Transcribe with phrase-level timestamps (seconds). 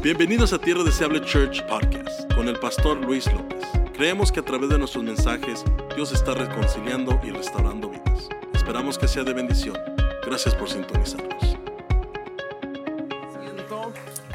[0.00, 3.64] Bienvenidos a Tierra Deseable Church Podcast con el pastor Luis López.
[3.94, 5.64] Creemos que a través de nuestros mensajes
[5.96, 8.28] Dios está reconciliando y restaurando vidas.
[8.54, 9.76] Esperamos que sea de bendición.
[10.24, 11.58] Gracias por sintonizarnos.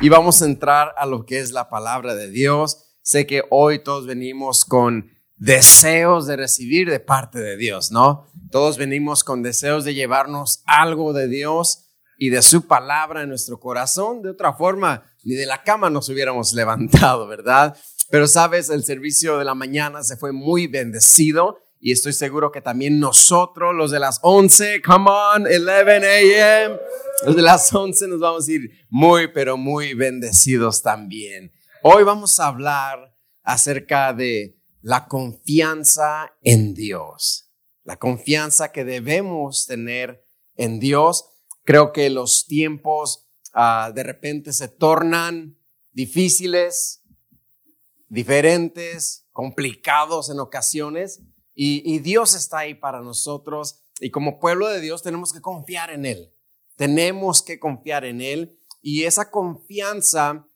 [0.02, 2.98] Y vamos a entrar a lo que es la palabra de Dios.
[3.02, 8.28] Sé que hoy todos venimos con deseos de recibir de parte de Dios, ¿no?
[8.52, 13.62] Todos venimos con deseos de llevarnos algo de Dios y de su palabra en nuestro
[13.62, 14.22] corazón.
[14.22, 17.78] De otra forma, ni de la cama nos hubiéramos levantado, ¿verdad?
[18.10, 22.62] Pero sabes, el servicio de la mañana se fue muy bendecido y estoy seguro que
[22.62, 25.70] también nosotros, los de las 11, come on, 11
[26.08, 26.80] a.m.,
[27.26, 31.52] los de las 11 nos vamos a ir muy, pero muy bendecidos también.
[31.82, 37.52] Hoy vamos a hablar acerca de la confianza en Dios,
[37.84, 41.26] la confianza que debemos tener en Dios.
[41.66, 43.23] Creo que los tiempos
[43.54, 45.58] ah, de repente se tornan
[45.92, 47.04] difíciles,
[48.10, 51.22] diferentes, complicados en ocasiones,
[51.56, 55.92] y, y Dios está ahí para nosotros, y como pueblo de Dios tenemos que confiar
[55.92, 56.34] en Él,
[56.76, 60.48] tenemos que confiar en Él, y esa confianza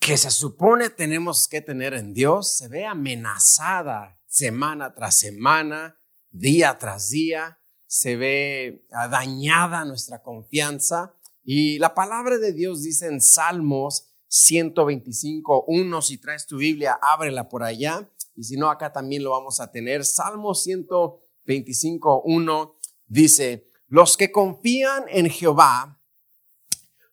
[0.00, 5.98] que se supone tenemos que tener en Dios se ve amenazada semana tras semana,
[6.30, 11.14] día tras día, se ve ah, dañada nuestra confianza.
[11.50, 17.48] Y la palabra de Dios dice en Salmos 125, 1, si traes tu Biblia, ábrela
[17.48, 18.06] por allá.
[18.36, 20.04] Y si no, acá también lo vamos a tener.
[20.04, 26.04] Salmos 125, 1 dice, los que confían en Jehová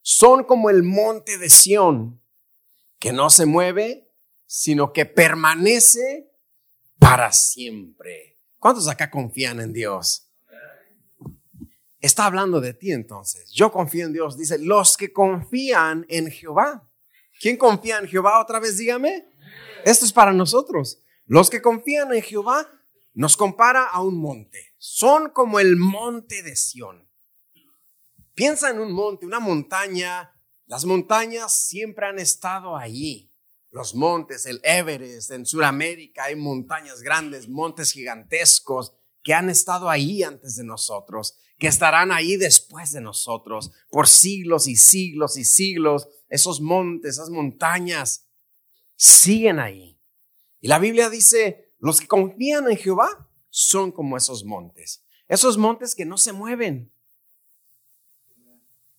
[0.01, 2.21] son como el monte de Sión
[2.99, 4.11] que no se mueve,
[4.45, 6.29] sino que permanece
[6.99, 8.41] para siempre.
[8.59, 10.24] ¿Cuántos acá confían en Dios?
[12.05, 13.51] Está hablando de ti entonces.
[13.51, 14.37] Yo confío en Dios.
[14.37, 16.89] Dice, los que confían en Jehová.
[17.39, 18.41] ¿Quién confía en Jehová?
[18.41, 19.27] Otra vez dígame.
[19.83, 21.01] Esto es para nosotros.
[21.25, 22.69] Los que confían en Jehová
[23.13, 24.73] nos compara a un monte.
[24.77, 27.09] Son como el monte de Sión.
[28.33, 30.31] Piensa en un monte, una montaña
[30.67, 33.31] las montañas siempre han estado allí.
[33.69, 40.23] Los montes, el Everest, en Sudamérica hay montañas grandes, montes gigantescos que han estado ahí
[40.23, 46.07] antes de nosotros, que estarán ahí después de nosotros, por siglos y siglos y siglos.
[46.29, 48.27] Esos montes, esas montañas
[48.95, 49.99] siguen ahí.
[50.59, 55.03] Y la Biblia dice, los que confían en Jehová son como esos montes.
[55.27, 56.91] Esos montes que no se mueven,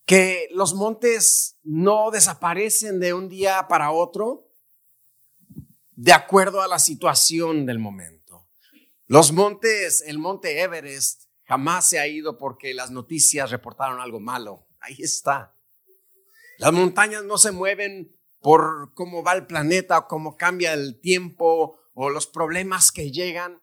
[0.05, 4.49] que los montes no desaparecen de un día para otro
[5.93, 8.49] de acuerdo a la situación del momento.
[9.07, 14.67] Los montes, el monte Everest jamás se ha ido porque las noticias reportaron algo malo.
[14.81, 15.55] Ahí está.
[16.59, 22.11] Las montañas no se mueven por cómo va el planeta cómo cambia el tiempo o
[22.11, 23.63] los problemas que llegan.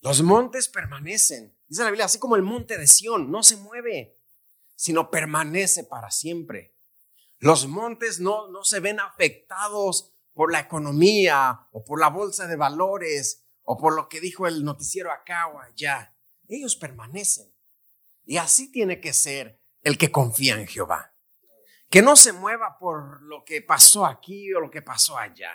[0.00, 1.56] Los montes permanecen.
[1.66, 4.18] Dice la Biblia, así como el monte de Sión, no se mueve
[4.82, 6.74] sino permanece para siempre.
[7.38, 12.56] Los montes no, no se ven afectados por la economía o por la bolsa de
[12.56, 16.16] valores o por lo que dijo el noticiero acá o allá.
[16.56, 17.52] Ellos permanecen.
[18.24, 21.14] Y así tiene que ser el que confía en Jehová.
[21.88, 25.52] Que no se mueva por lo que pasó aquí o lo que pasó allá.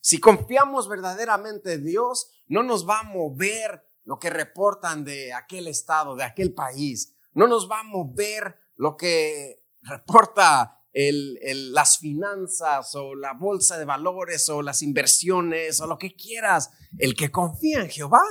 [0.00, 5.68] Si confiamos verdaderamente en Dios, no nos va a mover lo que reportan de aquel
[5.68, 7.16] estado, de aquel país.
[7.32, 14.48] No nos va a mover lo que reporta las finanzas o la bolsa de valores
[14.48, 18.22] o las inversiones o lo que quieras, el que confía en Jehová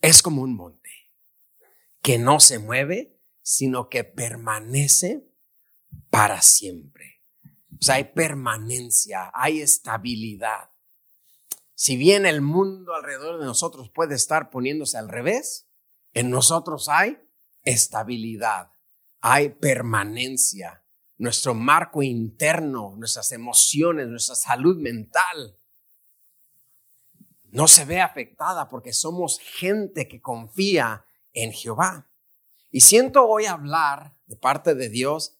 [0.00, 0.83] es como un monte
[2.04, 5.28] que no se mueve, sino que permanece
[6.10, 7.24] para siempre.
[7.72, 10.70] O sea, hay permanencia, hay estabilidad.
[11.74, 15.66] Si bien el mundo alrededor de nosotros puede estar poniéndose al revés,
[16.12, 17.18] en nosotros hay
[17.64, 18.68] estabilidad
[19.26, 20.84] hay permanencia,
[21.16, 25.58] nuestro marco interno, nuestras emociones, nuestra salud mental
[27.44, 32.10] no se ve afectada porque somos gente que confía en Jehová.
[32.70, 35.36] Y siento hoy hablar de parte de Dios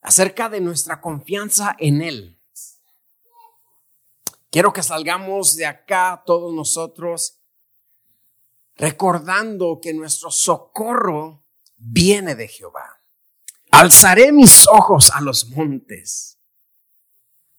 [0.00, 2.40] acerca de nuestra confianza en Él.
[4.50, 7.38] Quiero que salgamos de acá todos nosotros
[8.76, 11.44] recordando que nuestro socorro
[11.76, 13.02] viene de Jehová.
[13.70, 16.38] Alzaré mis ojos a los montes.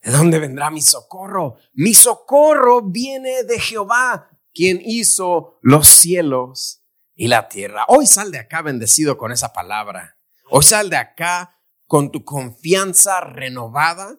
[0.01, 1.57] ¿De dónde vendrá mi socorro?
[1.73, 6.78] Mi socorro viene de Jehová, quien hizo los cielos
[7.19, 7.83] y la tierra.
[7.89, 10.18] Hoy sal de acá bendecido con esa palabra.
[10.50, 14.18] Hoy sal de acá con tu confianza renovada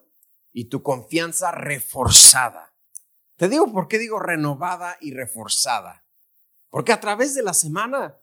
[0.53, 2.75] y tu confianza reforzada.
[3.37, 6.05] Te digo por qué digo renovada y reforzada.
[6.69, 8.19] Porque a través de la semana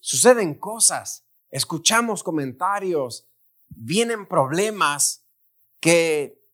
[0.00, 3.26] suceden cosas, escuchamos comentarios,
[3.68, 5.24] vienen problemas
[5.80, 6.46] que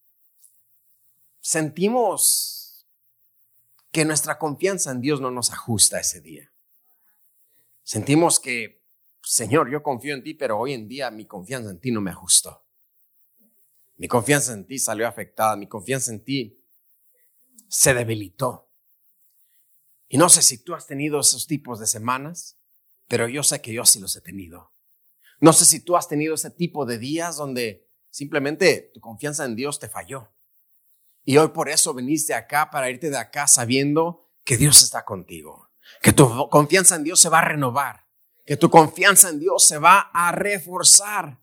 [1.41, 2.87] sentimos
[3.91, 6.52] que nuestra confianza en Dios no nos ajusta ese día.
[7.83, 8.85] Sentimos que,
[9.23, 12.11] Señor, yo confío en ti, pero hoy en día mi confianza en ti no me
[12.11, 12.67] ajustó.
[13.97, 16.65] Mi confianza en ti salió afectada, mi confianza en ti
[17.69, 18.71] se debilitó.
[20.09, 22.59] Y no sé si tú has tenido esos tipos de semanas,
[23.09, 24.73] pero yo sé que yo sí los he tenido.
[25.41, 29.57] No sé si tú has tenido ese tipo de días donde simplemente tu confianza en
[29.57, 30.33] Dios te falló.
[31.25, 35.72] Y hoy por eso viniste acá para irte de acá sabiendo que Dios está contigo,
[36.01, 38.07] que tu confianza en Dios se va a renovar,
[38.45, 41.41] que tu confianza en Dios se va a reforzar.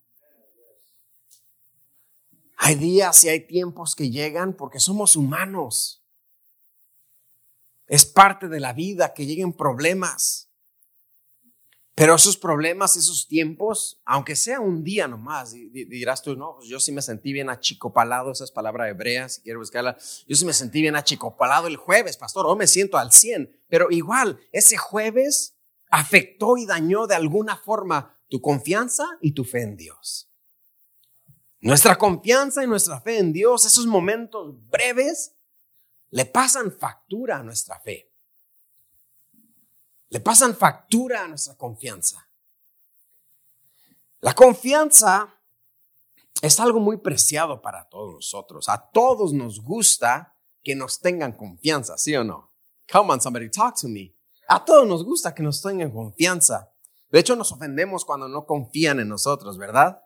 [2.57, 6.03] Hay días y hay tiempos que llegan porque somos humanos.
[7.87, 10.48] Es parte de la vida que lleguen problemas.
[11.99, 16.79] Pero esos problemas, esos tiempos, aunque sea un día nomás, dirás tú, no, pues yo
[16.79, 20.53] sí me sentí bien achicopalado, esa es palabra hebrea, si quieres buscarla, yo sí me
[20.53, 25.57] sentí bien achicopalado el jueves, pastor, hoy me siento al 100, pero igual, ese jueves
[25.91, 30.31] afectó y dañó de alguna forma tu confianza y tu fe en Dios.
[31.59, 35.35] Nuestra confianza y nuestra fe en Dios, esos momentos breves,
[36.11, 38.08] le pasan factura a nuestra fe
[40.09, 42.27] le pasan factura a nuestra confianza.
[44.21, 45.39] La confianza
[46.41, 48.69] es algo muy preciado para todos nosotros.
[48.69, 52.51] A todos nos gusta que nos tengan confianza, ¿sí o no?
[52.91, 54.15] Come on, somebody talk to me.
[54.47, 56.73] A todos nos gusta que nos tengan confianza.
[57.11, 60.03] De hecho, nos ofendemos cuando no confían en nosotros, ¿verdad?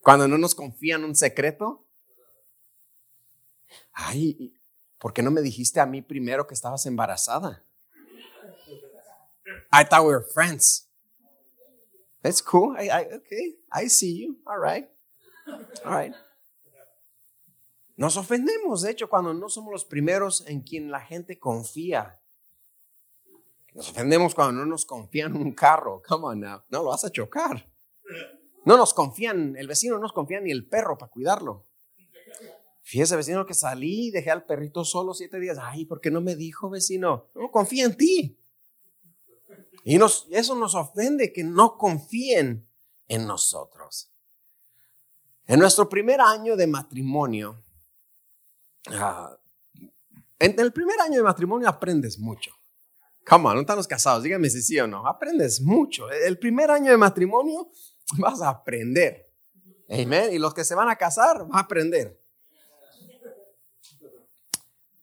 [0.00, 1.86] Cuando no nos confían un secreto.
[3.92, 4.60] Ay,
[4.98, 7.64] ¿por qué no me dijiste a mí primero que estabas embarazada?
[9.74, 10.86] I thought we were friends.
[12.22, 12.76] That's cool.
[12.78, 14.36] I, okay, I see you.
[14.46, 14.88] All right.
[15.84, 16.14] All right.
[17.96, 22.20] Nos ofendemos, de hecho, cuando no somos los primeros en quien la gente confía.
[23.74, 26.00] Nos ofendemos cuando no nos confían un carro.
[26.06, 26.62] Come on now.
[26.70, 27.68] No lo vas a chocar.
[28.64, 31.66] No nos confían, el vecino no nos confía ni el perro para cuidarlo.
[32.82, 35.58] Fíjese, vecino, que salí y dejé al perrito solo siete días.
[35.60, 37.28] Ay, ¿por qué no me dijo, vecino?
[37.34, 38.38] No confía en ti.
[39.84, 40.00] Y
[40.30, 42.66] eso nos ofende que no confíen
[43.06, 44.10] en nosotros.
[45.46, 47.62] En nuestro primer año de matrimonio,
[48.90, 49.36] ah,
[50.38, 52.50] en el primer año de matrimonio aprendes mucho.
[53.26, 55.06] Come on, no estamos casados, díganme si sí o no.
[55.06, 56.10] Aprendes mucho.
[56.10, 57.70] El primer año de matrimonio
[58.18, 59.30] vas a aprender.
[59.90, 60.32] Amén.
[60.32, 62.18] Y los que se van a casar van a aprender.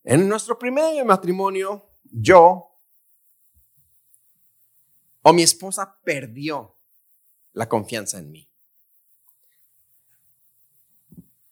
[0.03, 2.70] En nuestro primer año de matrimonio, yo
[5.23, 6.77] o mi esposa perdió
[7.53, 8.49] la confianza en mí.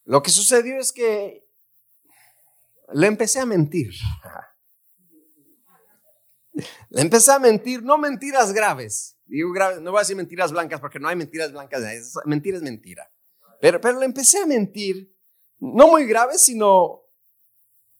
[0.05, 1.47] Lo que sucedió es que
[2.93, 3.91] le empecé a mentir.
[6.89, 9.17] Le empecé a mentir, no mentiras graves.
[9.25, 11.81] Digo no voy a decir mentiras blancas porque no hay mentiras blancas.
[12.25, 13.09] Mentira es mentira.
[13.61, 15.15] Pero, pero le empecé a mentir,
[15.59, 17.03] no muy graves, sino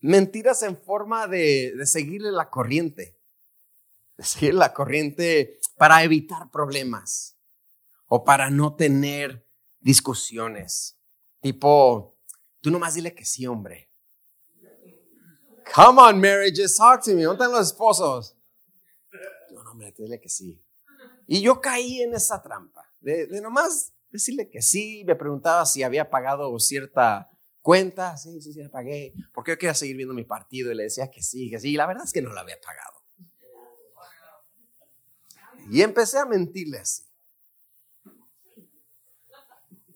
[0.01, 3.18] mentiras en forma de, de seguirle la corriente
[4.23, 7.37] seguir la corriente para evitar problemas
[8.07, 9.47] o para no tener
[9.79, 10.97] discusiones.
[11.41, 12.17] Tipo,
[12.61, 13.89] tú nomás dile que sí, hombre.
[15.73, 17.23] Come on, Mary, just talk to me.
[17.23, 18.35] ¿Dónde están los esposos?
[19.51, 20.65] No, no, hombre, dile que sí.
[21.27, 25.03] Y yo caí en esa trampa de, de nomás decirle que sí.
[25.05, 27.29] Me preguntaba si había pagado cierta
[27.61, 28.17] cuenta.
[28.17, 29.13] Sí, sí, sí, la pagué.
[29.31, 31.73] Porque yo quería seguir viendo mi partido y le decía que sí, que sí.
[31.73, 32.98] Y la verdad es que no la había pagado.
[35.71, 37.03] Y empecé a mentirle así.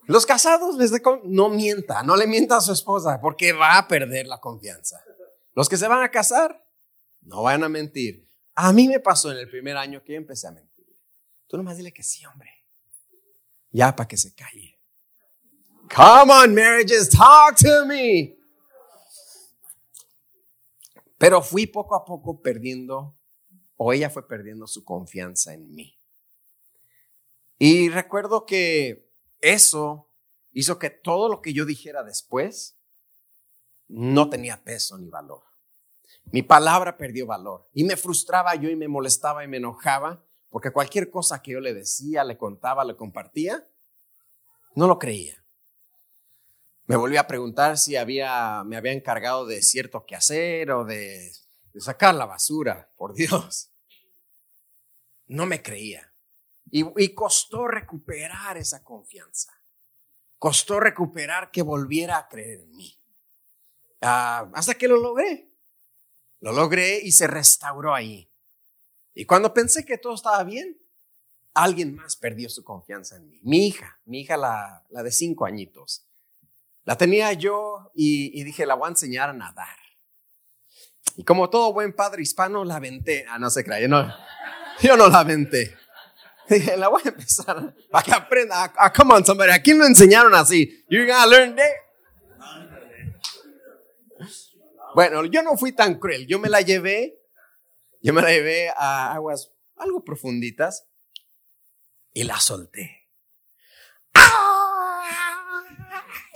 [0.05, 0.91] Los casados les
[1.23, 5.01] no mienta, no le mienta a su esposa porque va a perder la confianza.
[5.53, 6.67] Los que se van a casar,
[7.21, 8.29] no van a mentir.
[8.55, 10.85] A mí me pasó en el primer año que empecé a mentir.
[11.47, 12.49] Tú nomás dile que sí, hombre.
[13.71, 14.79] Ya para que se calle.
[15.95, 18.37] Come on, marriages, talk to me.
[21.17, 23.17] Pero fui poco a poco perdiendo
[23.77, 25.99] o ella fue perdiendo su confianza en mí.
[27.57, 30.09] Y recuerdo que eso
[30.51, 32.77] hizo que todo lo que yo dijera después
[33.87, 35.43] no tenía peso ni valor.
[36.25, 40.71] Mi palabra perdió valor y me frustraba yo y me molestaba y me enojaba porque
[40.71, 43.67] cualquier cosa que yo le decía, le contaba, le compartía,
[44.75, 45.43] No lo creía.
[46.85, 51.31] Me volví a preguntar si había, me había encargado de cierto quehacer o de,
[51.73, 53.71] de sacar la basura, por Dios.
[55.27, 56.13] No me creía.
[56.69, 59.53] Y, y, costó recuperar esa confianza.
[60.37, 62.99] Costó recuperar que volviera a creer en mí.
[64.01, 65.51] Ah, hasta que lo logré.
[66.39, 68.29] Lo logré y se restauró ahí.
[69.13, 70.77] Y cuando pensé que todo estaba bien,
[71.53, 73.39] alguien más perdió su confianza en mí.
[73.43, 76.07] Mi hija, mi hija la, la de cinco añitos.
[76.85, 79.77] La tenía yo y, dije, la voy a enseñar a nadar.
[81.17, 83.25] Y como todo buen padre hispano, la aventé.
[83.29, 84.13] Ah, no se crea, yo no,
[84.81, 85.75] yo no la aventé.
[86.49, 88.73] Dije, la voy a empezar para que aprenda.
[88.77, 89.51] Ah, come on, somebody.
[89.51, 90.83] ¿A quién lo enseñaron así?
[90.89, 91.83] You're gonna learn there.
[94.93, 96.27] Bueno, yo no fui tan cruel.
[96.27, 97.19] Yo me la llevé,
[98.01, 100.87] yo me la llevé a aguas algo profunditas
[102.13, 103.07] y la solté.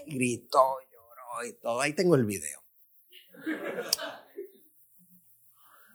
[0.08, 1.82] Gritó, lloró y todo.
[1.82, 2.64] Ahí tengo el video.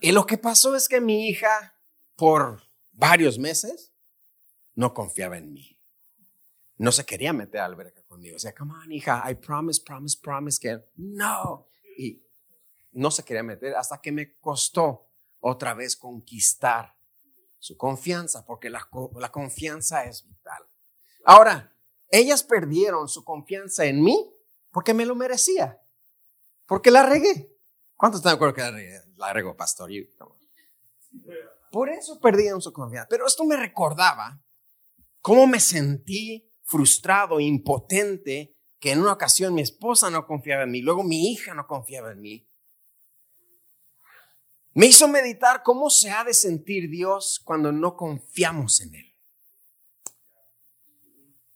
[0.03, 1.79] Y lo que pasó es que mi hija,
[2.17, 3.95] por varios meses,
[4.75, 5.81] no confiaba en mí.
[6.77, 8.35] No se quería meter a alberca conmigo.
[8.35, 11.69] O sea, come on, hija, I promise, promise, promise que no.
[11.97, 12.21] Y
[12.91, 16.97] no se quería meter hasta que me costó otra vez conquistar
[17.61, 18.89] su confianza, porque la,
[19.31, 20.65] confianza es vital.
[21.25, 21.77] Ahora,
[22.09, 24.35] ellas perdieron su confianza en mí
[24.73, 25.81] porque me lo merecía,
[26.67, 27.52] porque la regué.
[28.03, 29.01] ¿Cuántos están de acuerdo que la regué?
[29.15, 29.89] La regó, pastor.
[31.71, 33.07] Por eso perdieron su confianza.
[33.09, 34.43] Pero esto me recordaba
[35.21, 40.83] cómo me sentí frustrado, impotente, que en una ocasión mi esposa no confiaba en mí,
[40.83, 42.51] luego mi hija no confiaba en mí.
[44.73, 49.15] Me hizo meditar cómo se ha de sentir Dios cuando no confiamos en Él.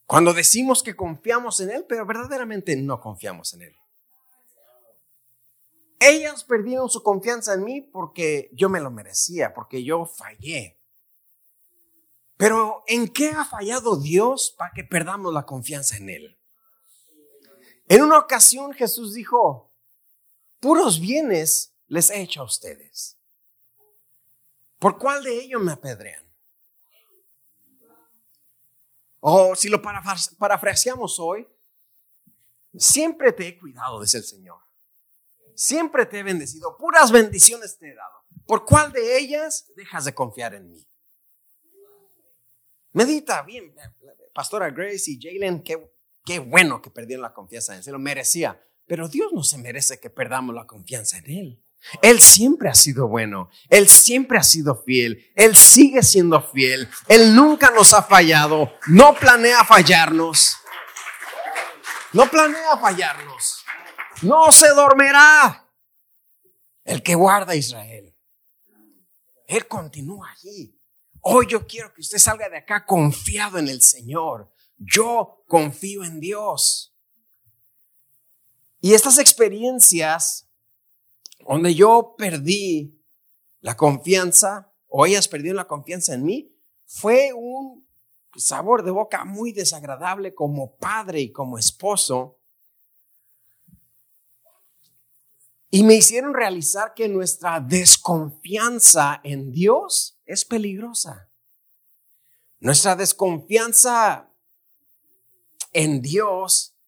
[0.04, 3.76] Cuando decimos que confiamos en Él, pero verdaderamente no confiamos en Él.
[5.98, 10.78] Ellas perdieron su confianza en mí porque yo me lo merecía, porque yo fallé.
[12.36, 16.38] Pero ¿en qué ha fallado Dios para que perdamos la confianza en Él?
[17.88, 19.72] En una ocasión Jesús dijo,
[20.60, 23.18] puros bienes les he hecho a ustedes?
[24.78, 26.24] ¿Por cuál de ellos me apedrean?
[29.20, 31.48] O si lo parafraseamos hoy,
[32.74, 34.65] siempre te he cuidado, dice el Señor.
[35.56, 38.24] Siempre te he bendecido, puras bendiciones te he dado.
[38.46, 40.86] ¿Por cuál de ellas dejas de confiar en mí?
[42.92, 43.74] Medita bien,
[44.32, 48.62] Pastora Grace y Jalen, qué, bueno que perdieron la confianza en él, se lo merecía.
[48.86, 51.62] Pero Dios no se merece que perdamos la confianza en Él.
[52.02, 57.34] Él siempre ha sido bueno, Él siempre ha sido fiel, Él sigue siendo fiel, Él
[57.34, 60.56] nunca nos ha fallado, no planea fallarnos,
[62.12, 63.65] no planea fallarnos,
[64.22, 65.70] no se dormirá
[66.84, 68.14] el que guarda a Israel.
[69.46, 70.80] Él continúa allí.
[71.20, 74.52] Hoy yo quiero que usted salga de acá confiado en el Señor.
[74.76, 76.94] Yo confío en Dios.
[78.80, 80.48] Y estas experiencias
[81.48, 83.02] donde yo perdí
[83.60, 86.56] la confianza, o ellas perdieron la confianza en mí,
[86.86, 87.88] fue un
[88.36, 92.38] sabor de boca muy desagradable como padre y como esposo.
[95.76, 101.30] Y me hicieron realizar que nuestra desconfianza en Dios es peligrosa.
[102.60, 104.32] Nuestra desconfianza
[105.74, 106.78] en Dios,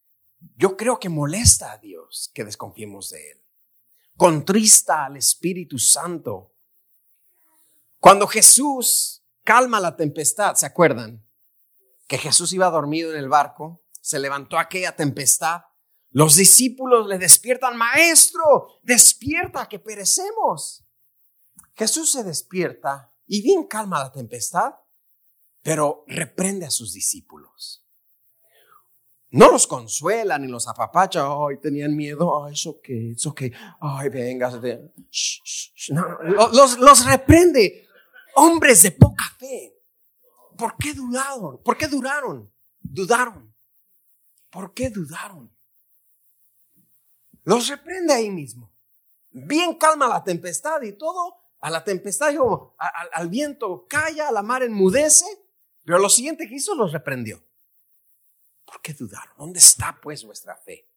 [0.57, 3.45] yo creo que molesta a Dios que desconfiemos de Él
[4.17, 6.57] contrista al Espíritu Santo.
[7.99, 11.29] Cuando Jesús calma la tempestad, ¿se acuerdan?
[12.07, 15.61] Que Jesús iba dormido en el barco, se levantó aquella tempestad,
[16.19, 20.85] los discípulos le despiertan, maestro, despierta que perecemos.
[21.77, 24.75] Jesús se despierta y bien calma la tempestad,
[25.63, 27.87] pero reprende a sus discípulos.
[29.31, 31.25] No los consuela ni los apapacha.
[31.25, 32.45] Ay, tenían miedo.
[32.45, 33.53] Ay, eso que, eso que.
[33.81, 34.51] Ay, venga.
[34.51, 37.87] los, los reprende.
[38.35, 39.73] Hombres de poca fe.
[40.57, 41.63] ¿Por qué dudaron?
[41.63, 42.53] ¿Por qué duraron?
[42.81, 43.55] Dudaron.
[44.51, 45.57] ¿Por qué dudaron?
[47.49, 48.71] Los reprende ahí mismo.
[49.31, 51.35] Bien calma la tempestad y todo.
[51.61, 52.35] A la tempestad,
[52.77, 55.25] al, viento calla, a la mar enmudece.
[55.83, 57.43] Pero lo siguiente que hizo los reprendió.
[58.67, 59.35] ¿Por qué dudaron?
[59.39, 60.91] ¿Dónde está pues vuestra fe?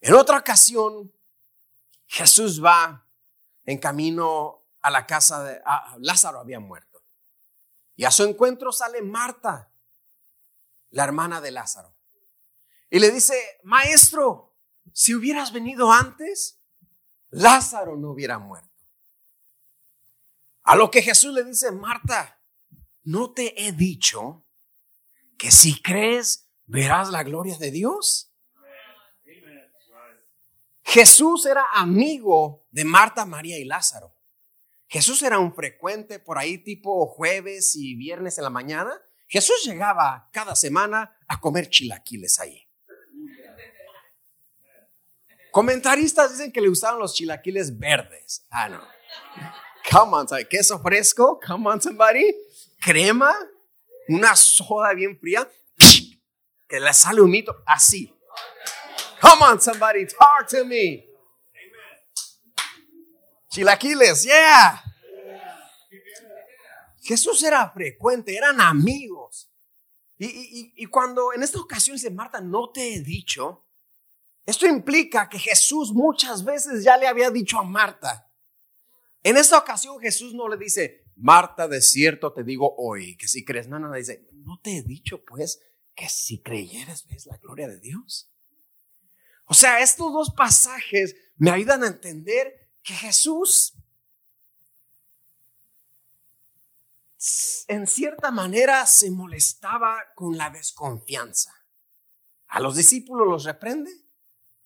[0.00, 1.12] En otra ocasión,
[2.06, 3.04] Jesús va
[3.64, 5.60] en camino a la casa de
[5.98, 7.02] Lázaro había muerto.
[7.96, 9.72] Y a su encuentro sale Marta.
[10.90, 11.99] la hermana de Lázaro.
[12.90, 14.56] Y le dice, maestro,
[14.92, 16.60] si hubieras venido antes,
[17.30, 18.68] Lázaro no hubiera muerto.
[20.64, 22.42] A lo que Jesús le dice, Marta,
[23.04, 24.44] ¿no te he dicho
[25.38, 28.34] que si crees verás la gloria de Dios?
[30.82, 34.16] Jesús era amigo de Marta, María y Lázaro.
[34.88, 38.92] Jesús era un frecuente por ahí tipo jueves y viernes en la mañana.
[39.28, 42.69] Jesús llegaba cada semana a comer chilaquiles ahí.
[45.50, 48.46] Comentaristas dicen que le gustaban los chilaquiles verdes.
[48.50, 48.80] Ah, no.
[49.90, 51.40] Come on, queso fresco.
[51.44, 52.34] Come on, somebody.
[52.80, 53.34] Crema.
[54.08, 55.48] Una soda bien fría.
[56.68, 58.14] Que le sale un mito así.
[59.20, 61.04] Come on, somebody, talk to me.
[63.50, 64.82] Chilaquiles, yeah.
[67.02, 69.50] Jesús era frecuente, eran amigos.
[70.18, 73.64] Y, y, cuando en esta ocasión dice, Marta, no te he dicho,
[74.50, 78.28] esto implica que Jesús muchas veces ya le había dicho a Marta.
[79.22, 83.44] En esta ocasión Jesús no le dice, Marta, de cierto te digo hoy que si
[83.44, 85.60] crees, no, no, dice, no te he dicho pues
[85.94, 88.32] que si creyeres ves la gloria de Dios.
[89.44, 93.74] O sea, estos dos pasajes me ayudan a entender que Jesús
[97.68, 101.54] en cierta manera se molestaba con la desconfianza.
[102.48, 104.09] A los discípulos los reprende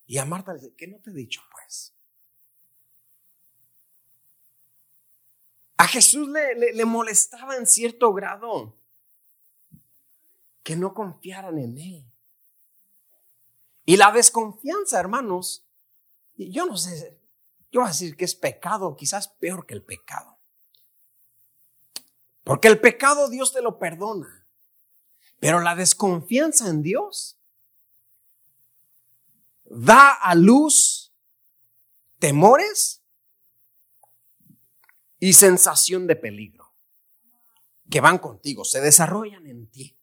[0.07, 1.95] y a Marta le dice, ¿qué no te he dicho pues?
[5.77, 8.77] A Jesús le, le molestaba en cierto grado
[10.63, 12.05] que no confiaran en Él.
[13.85, 15.67] Y la desconfianza, hermanos,
[16.37, 17.19] yo no sé,
[17.71, 20.39] yo voy a decir que es pecado, quizás peor que el pecado.
[22.45, 24.47] Porque el pecado Dios te lo perdona.
[25.41, 27.39] Pero la desconfianza en Dios
[29.75, 31.15] da a luz
[32.19, 33.03] temores
[35.19, 36.75] y sensación de peligro
[37.91, 39.99] que van contigo, se desarrollan en ti.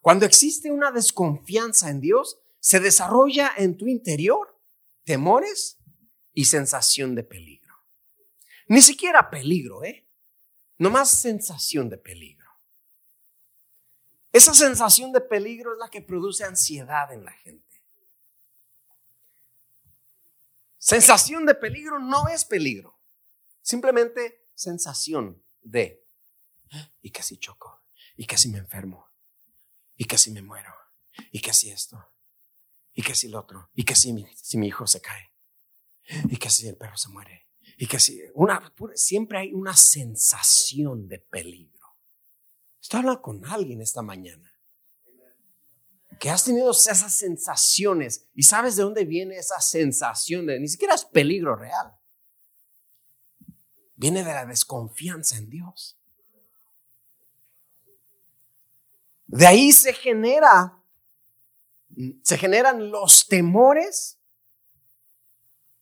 [0.00, 4.60] Cuando existe una desconfianza en Dios, se desarrolla en tu interior
[5.04, 5.78] temores
[6.32, 7.74] y sensación de peligro.
[8.68, 10.08] Ni siquiera peligro, ¿eh?
[10.78, 12.48] Nomás sensación de peligro.
[14.32, 17.69] Esa sensación de peligro es la que produce ansiedad en la gente.
[20.82, 22.98] Sensación de peligro no es peligro,
[23.60, 26.08] simplemente sensación de,
[27.02, 27.84] y casi choco,
[28.16, 29.12] y casi me enfermo,
[29.94, 30.72] y casi me muero,
[31.32, 32.14] y casi esto,
[32.94, 35.34] y que si el otro, y que si mi, si mi hijo se cae,
[36.30, 41.08] y que si el perro se muere, y que si una, siempre hay una sensación
[41.08, 41.98] de peligro.
[42.80, 44.49] Estoy hablando con alguien esta mañana
[46.20, 50.94] que has tenido esas sensaciones y sabes de dónde viene esa sensación de ni siquiera
[50.94, 51.96] es peligro real.
[53.96, 55.98] Viene de la desconfianza en Dios.
[59.26, 60.76] De ahí se genera
[62.22, 64.20] se generan los temores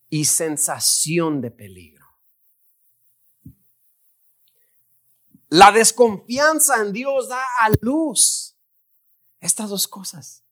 [0.09, 2.07] y sensación de peligro.
[5.49, 8.58] La desconfianza en Dios da a luz
[9.41, 10.45] estas dos cosas.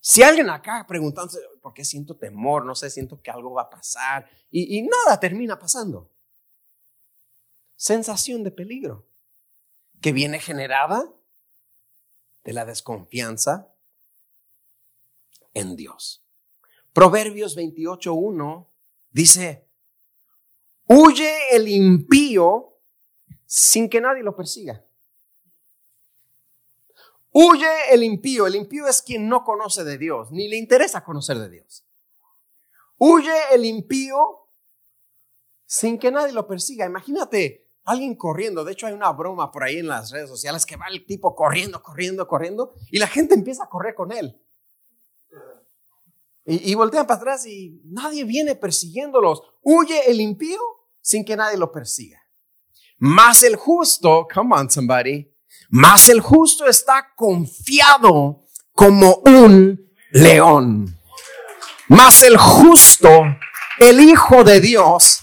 [0.00, 2.64] Si alguien acá preguntándose, ¿por qué siento temor?
[2.64, 6.12] No sé, siento que algo va a pasar y, y nada termina pasando.
[7.74, 9.08] Sensación de peligro
[10.00, 11.12] que viene generada
[12.44, 13.74] de la desconfianza
[15.52, 16.24] en Dios.
[16.92, 18.68] Proverbios 28.1
[19.10, 19.68] dice,
[20.86, 22.78] huye el impío
[23.44, 24.85] sin que nadie lo persiga.
[27.38, 28.46] Huye el impío.
[28.46, 31.84] El impío es quien no conoce de Dios, ni le interesa conocer de Dios.
[32.96, 34.48] Huye el impío
[35.66, 36.86] sin que nadie lo persiga.
[36.86, 38.64] Imagínate alguien corriendo.
[38.64, 41.34] De hecho, hay una broma por ahí en las redes sociales que va el tipo
[41.34, 44.40] corriendo, corriendo, corriendo, y la gente empieza a correr con él.
[46.46, 49.42] Y, voltean para atrás y nadie viene persiguiéndolos.
[49.60, 50.60] Huye el impío
[51.02, 52.18] sin que nadie lo persiga.
[52.96, 55.35] Más el justo, come on somebody,
[55.70, 60.98] más el justo está confiado como un león.
[61.88, 63.22] Más el justo,
[63.78, 65.22] el Hijo de Dios,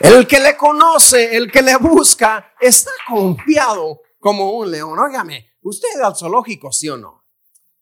[0.00, 4.98] el que le conoce, el que le busca, está confiado como un león.
[4.98, 7.24] Óigame, usted al zoológico, ¿sí o no?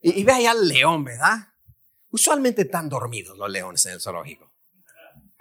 [0.01, 1.39] Y, y ve allá al león, ¿verdad?
[2.11, 4.53] Usualmente están dormidos los leones en el zoológico.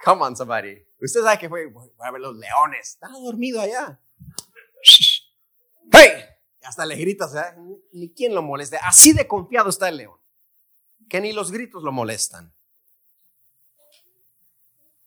[0.04, 0.76] Come on, somebody.
[1.00, 2.90] Usted sabe que fue a ver los leones.
[2.94, 4.00] Están dormidos allá.
[5.92, 6.24] Hey,
[6.64, 7.34] hasta le gritas,
[7.92, 8.78] ni quien lo moleste.
[8.82, 10.18] Así de confiado está el león,
[11.08, 12.54] que ni los gritos lo molestan.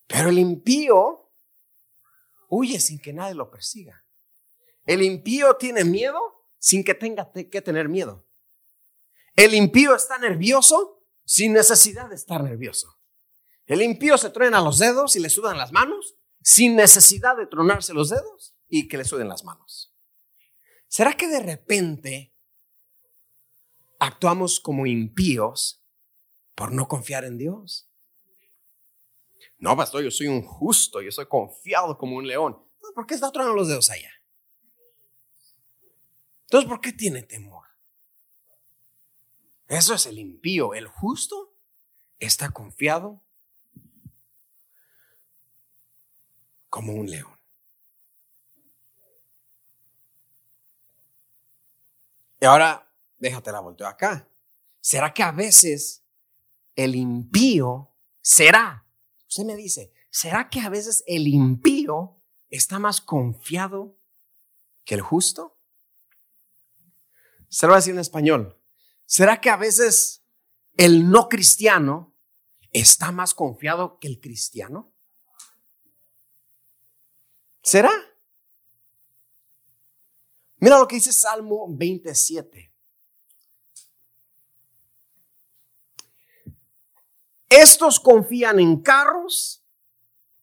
[0.07, 1.31] Pero el impío
[2.49, 4.05] huye sin que nadie lo persiga.
[4.85, 6.19] El impío tiene miedo
[6.59, 8.25] sin que tenga que tener miedo.
[9.35, 12.97] El impío está nervioso sin necesidad de estar nervioso.
[13.65, 17.93] El impío se truena los dedos y le sudan las manos sin necesidad de tronarse
[17.93, 19.93] los dedos y que le suden las manos.
[20.87, 22.33] ¿Será que de repente
[23.99, 25.83] actuamos como impíos
[26.55, 27.89] por no confiar en Dios?
[29.59, 32.63] No, pastor, yo soy un justo, yo soy confiado como un león.
[32.93, 34.11] ¿Por qué está tronando los dedos allá?
[36.43, 37.67] Entonces, ¿por qué tiene temor?
[39.67, 40.73] Eso es el impío.
[40.73, 41.55] El justo
[42.19, 43.23] está confiado
[46.69, 47.36] como un león.
[52.39, 54.29] Y ahora, déjate la volteo acá.
[54.79, 56.05] ¿Será que a veces
[56.75, 58.85] el impío será?
[59.27, 63.97] Usted me dice, ¿será que a veces el impío está más confiado
[64.85, 65.57] que el justo?
[67.49, 68.61] Se lo voy a decir en español.
[69.05, 70.23] ¿Será que a veces
[70.75, 72.13] el no cristiano
[72.71, 74.93] está más confiado que el cristiano?
[77.61, 77.91] ¿Será?
[80.59, 82.73] Mira lo que dice Salmo 27.
[87.49, 89.63] Estos confían en carros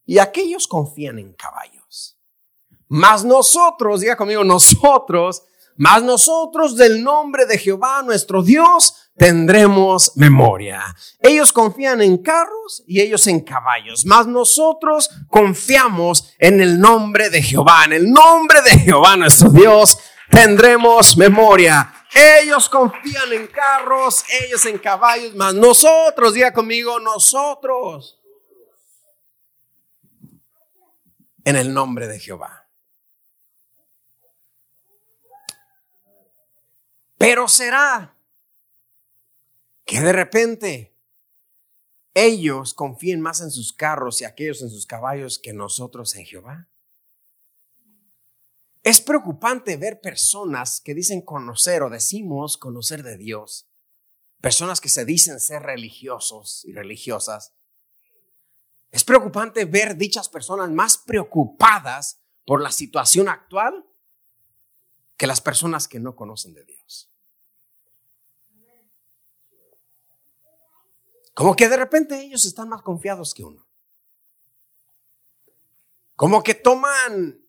[0.06, 2.18] y aquellos confían en caballos.
[2.88, 5.44] Mas nosotros, diga conmigo, nosotros,
[5.76, 10.94] mas nosotros del nombre de Jehová nuestro Dios tendremos memoria.
[11.20, 17.42] Ellos confían en carros y ellos en caballos, mas nosotros confiamos en el nombre de
[17.42, 19.98] Jehová, en el nombre de Jehová nuestro Dios
[20.30, 21.92] tendremos memoria.
[22.14, 28.20] Ellos confían en carros, ellos en caballos, mas nosotros, diga conmigo, nosotros.
[31.44, 32.68] En el nombre de Jehová.
[37.18, 38.13] Pero será
[39.84, 40.94] que de repente
[42.14, 46.68] ellos confíen más en sus carros y aquellos en sus caballos que nosotros en Jehová.
[48.82, 53.68] Es preocupante ver personas que dicen conocer o decimos conocer de Dios,
[54.40, 57.54] personas que se dicen ser religiosos y religiosas.
[58.90, 63.86] Es preocupante ver dichas personas más preocupadas por la situación actual
[65.16, 67.13] que las personas que no conocen de Dios.
[71.34, 73.66] Como que de repente ellos están más confiados que uno.
[76.14, 77.44] Como que toman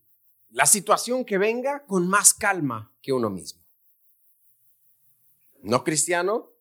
[0.50, 3.64] la situación que venga con más calma que uno mismo.
[5.62, 6.52] No cristiano,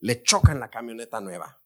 [0.00, 1.60] le chocan la camioneta nueva.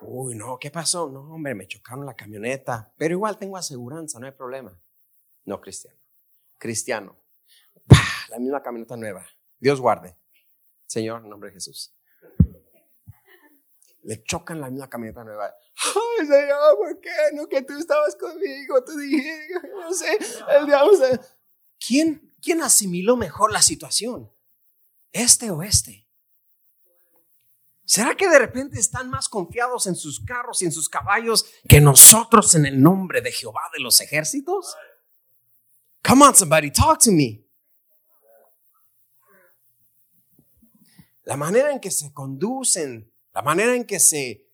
[0.00, 1.08] Uy, no, ¿qué pasó?
[1.08, 4.76] No, hombre, me chocaron la camioneta, pero igual tengo aseguranza, no hay problema.
[5.44, 5.98] No cristiano.
[6.58, 7.16] Cristiano.
[8.30, 9.24] La misma camioneta nueva.
[9.58, 10.16] Dios guarde.
[10.86, 11.94] Señor, en nombre de Jesús
[14.02, 15.54] le chocan la misma camioneta nueva.
[15.76, 17.10] Ay, Señor, ¿por qué?
[17.34, 20.18] No, que tú estabas conmigo, tú dije, no sé,
[20.58, 20.92] el diablo
[21.78, 24.30] ¿Quién, ¿Quién asimiló mejor la situación?
[25.12, 26.06] ¿Este o este?
[27.84, 31.80] ¿Será que de repente están más confiados en sus carros y en sus caballos que
[31.80, 34.76] nosotros en el nombre de Jehová de los ejércitos?
[36.06, 37.44] Come on, somebody, talk to me.
[41.24, 44.50] La manera en que se conducen la manera en que se,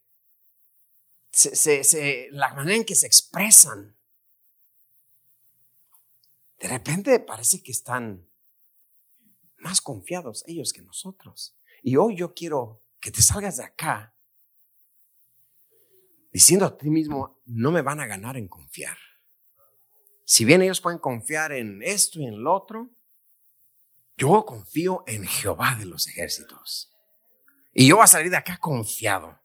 [1.31, 3.97] se, la manera en que se expresan.
[6.59, 8.29] De repente parece que están
[9.59, 11.59] más confiados ellos que nosotros.
[11.83, 14.15] Y hoy yo quiero que te salgas de acá
[16.33, 18.99] diciendo a ti mismo, no me van a ganar en confiar.
[20.25, 22.91] Si bien ellos pueden confiar en esto y en lo otro,
[24.19, 26.96] yo confío en Jehová de los ejércitos.
[27.79, 29.39] Y yo voy a salir de acá confiado.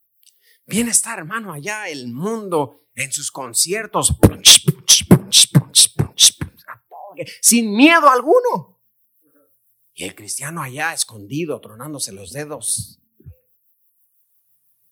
[0.66, 4.18] Bien está, hermano, allá el mundo en sus conciertos.
[7.42, 8.82] Sin miedo alguno.
[9.94, 13.02] Y el cristiano allá escondido, tronándose los dedos.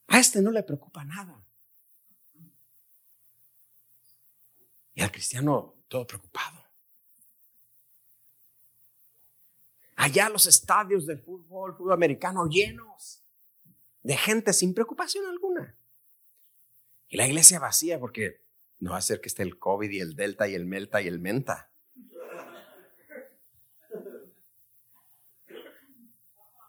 [0.08, 1.42] A este no le preocupa nada.
[4.96, 6.62] Y al cristiano todo preocupado.
[9.96, 13.19] Allá los estadios de fútbol, fútbol americano llenos
[14.04, 15.76] de gente sin preocupación alguna.
[17.08, 18.42] Y la iglesia vacía porque
[18.80, 21.08] no va a ser que esté el COVID y el Delta y el Melta y
[21.08, 21.72] el Menta.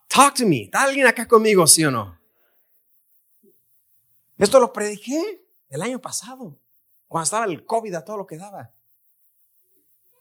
[0.08, 0.62] Talk to me.
[0.62, 2.20] ¿Está alguien acá conmigo, sí o no?
[4.36, 6.58] Esto lo prediqué el año pasado,
[7.06, 8.72] cuando estaba el COVID a todo lo que daba.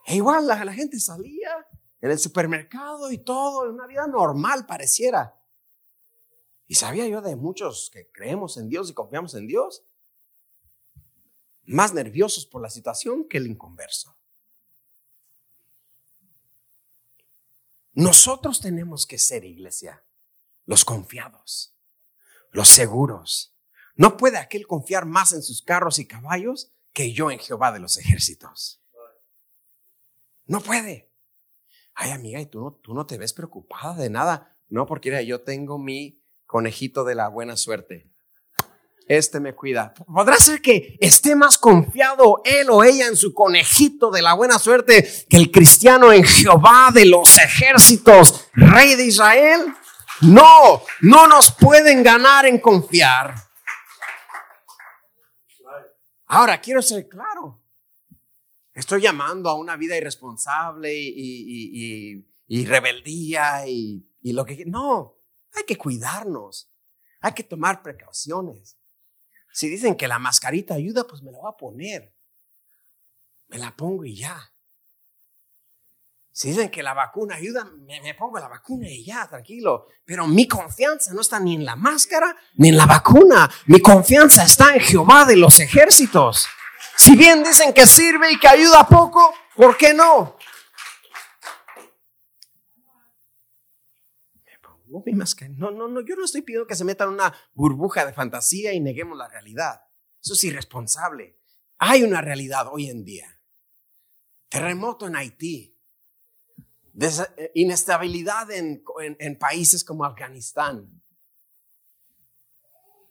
[0.05, 1.67] E igual la, gente salía
[2.01, 5.38] en el supermercado y todo, en una vida normal pareciera.
[6.69, 9.83] Y sabía yo de muchos que creemos en Dios y confiamos en Dios,
[11.63, 14.15] más nerviosos por la situación que el inconverso.
[17.93, 20.05] Nosotros tenemos que ser iglesia,
[20.65, 21.75] los confiados,
[22.51, 23.57] los seguros.
[23.95, 27.79] No puede aquel confiar más en sus carros y caballos que yo en Jehová de
[27.79, 28.79] los ejércitos.
[30.45, 31.11] No puede.
[31.95, 34.55] Ay, amiga, ¿y tú no, tú no te ves preocupada de nada?
[34.67, 36.18] No, porque yo tengo mi
[36.49, 38.09] conejito de la buena suerte
[39.09, 39.93] este me cuida.
[39.93, 44.59] Podrá ser que esté más confiado él o ella en su conejito de la buena
[44.59, 49.73] suerte que el cristiano en Jehová de los ejércitos, rey de Israel.
[50.21, 53.33] No, no nos pueden ganar en confiar.
[56.27, 57.63] Ahora, quiero ser claro.
[58.75, 64.65] Estoy llamando a una vida irresponsable y, y rebeldía y, lo que...
[64.65, 65.18] No,
[65.53, 66.71] hay que cuidarnos.
[67.21, 68.77] Hay que tomar precauciones.
[69.51, 72.13] Si dicen que la mascarita ayuda, pues me la voy a poner.
[73.47, 74.53] Me la pongo y ya.
[76.31, 79.87] Si dicen que la vacuna ayuda, me, pongo la vacuna y ya, tranquilo.
[80.05, 83.51] Pero mi confianza no está ni en la máscara ni en la vacuna.
[83.65, 86.47] Mi confianza está en Jehová de los ejércitos.
[86.95, 90.37] Si bien dicen que sirve y que ayuda poco, ¿por qué no?
[95.57, 98.73] No, no, no, yo no estoy pidiendo que se metan en una burbuja de fantasía
[98.73, 99.81] y neguemos la realidad.
[100.21, 101.39] Eso es irresponsable.
[101.77, 103.41] Hay una realidad hoy en día.
[104.49, 105.77] Terremoto en Haití.
[106.99, 111.01] Eh, inestabilidad en, en países como Afganistán.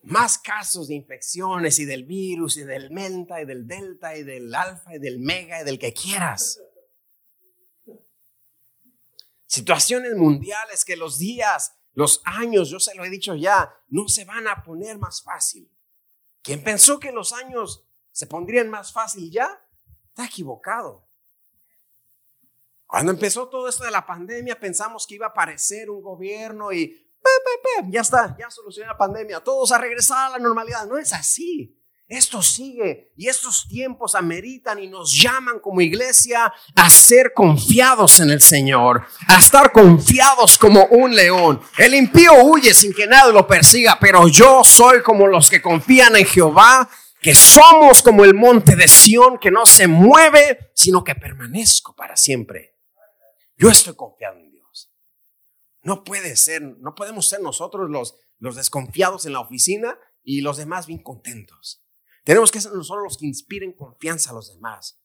[0.02, 4.54] Más casos de infecciones y del virus y del menta y del delta y del
[4.54, 6.60] alfa y del mega y del que quieras
[9.48, 14.24] situaciones mundiales que los días, los años, yo se lo he dicho ya, no se
[14.24, 15.68] van a poner más fácil.
[16.42, 19.60] Quien pensó que los años se pondrían más fácil ya,
[20.08, 21.08] está equivocado.
[22.86, 27.06] Cuando empezó todo esto de la pandemia, pensamos que iba a aparecer un gobierno y
[27.88, 30.86] ya está, ya solucionó la pandemia, todos a regresar a la normalidad.
[30.86, 31.77] No es así.
[32.08, 38.30] Esto sigue y estos tiempos ameritan y nos llaman como iglesia a ser confiados en
[38.30, 41.60] el Señor, a estar confiados como un león.
[41.76, 46.16] El impío huye sin que nadie lo persiga, pero yo soy como los que confían
[46.16, 46.88] en Jehová,
[47.20, 52.16] que somos como el monte de Sión que no se mueve, sino que permanezco para
[52.16, 52.74] siempre.
[53.58, 54.90] Yo estoy confiando en Dios.
[55.82, 60.56] No puede ser, no podemos ser nosotros los, los desconfiados en la oficina y los
[60.56, 61.84] demás bien contentos.
[62.28, 65.00] Tenemos que ser nosotros los que inspiren confianza a los demás.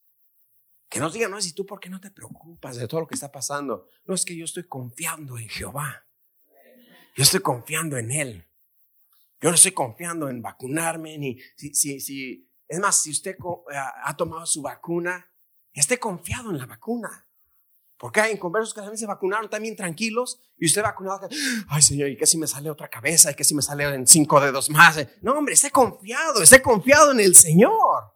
[0.90, 3.16] Que nos digan, no, si tú, ¿por qué no te preocupas de todo lo que
[3.16, 3.88] está pasando?
[4.04, 6.06] No, es que yo estoy confiando en Jehová.
[7.16, 8.52] Yo estoy confiando en Él.
[9.40, 13.38] Yo no estoy confiando en vacunarme, ni si, si, si, es más, si usted
[13.72, 15.26] eh, ha tomado su vacuna,
[15.72, 17.30] esté confiado en la vacuna.
[18.04, 21.26] Porque hay conversos que también se vacunaron también tranquilos y usted vacunado,
[21.70, 24.06] ay Señor, y que si me sale otra cabeza, y que si me sale en
[24.06, 24.98] cinco dedos más.
[25.22, 28.14] No, hombre, esté confiado, esté confiado en el Señor.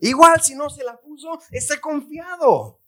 [0.00, 2.80] Igual si no se la puso, esté confiado.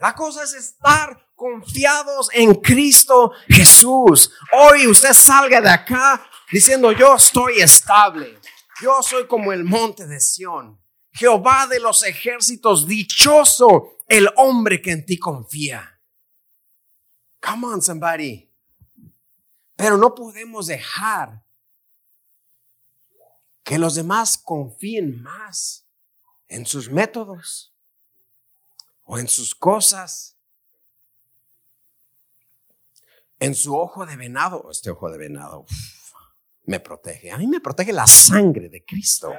[0.00, 4.32] La cosa es estar confiados en Cristo Jesús.
[4.52, 8.40] Hoy usted salga de acá diciendo, yo estoy estable.
[8.82, 10.80] Yo soy como el monte de Sión.
[11.12, 16.00] Jehová de los ejércitos, dichoso el hombre que en ti confía.
[17.40, 18.50] Come on, somebody.
[19.76, 21.44] Pero no podemos dejar
[23.62, 25.86] que los demás confíen más
[26.48, 27.74] en sus métodos
[29.02, 30.38] o en sus cosas,
[33.40, 34.70] en su ojo de venado.
[34.70, 35.66] Este ojo de venado
[36.64, 37.30] me protege.
[37.30, 39.32] A mí me protege la sangre de Cristo.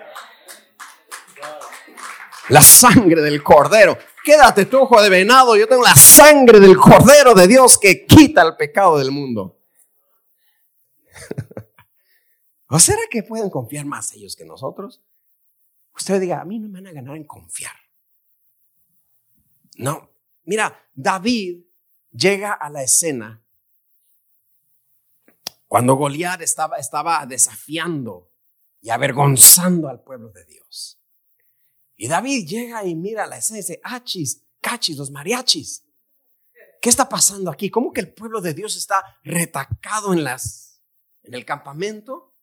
[2.50, 3.98] La sangre del cordero.
[4.24, 8.42] Quédate tu ojo de venado, yo tengo la sangre del cordero de Dios que quita
[8.42, 9.60] el pecado del mundo.
[12.70, 15.04] ¿O será que pueden confiar más ellos que nosotros?
[15.96, 17.76] Usted diga, a mí no me van a ganar en confiar.
[19.78, 20.10] No,
[20.44, 21.64] mira, David
[22.12, 23.44] llega a la escena
[25.68, 28.32] cuando Goliat estaba, estaba desafiando
[28.82, 31.02] y avergonzando al pueblo de Dios.
[31.96, 35.84] Y David llega y mira la escena y dice, achis, cachis, los mariachis.
[36.82, 37.70] ¿Qué está pasando aquí?
[37.70, 40.82] ¿Cómo que el pueblo de Dios está retacado en las
[41.24, 42.34] en el campamento?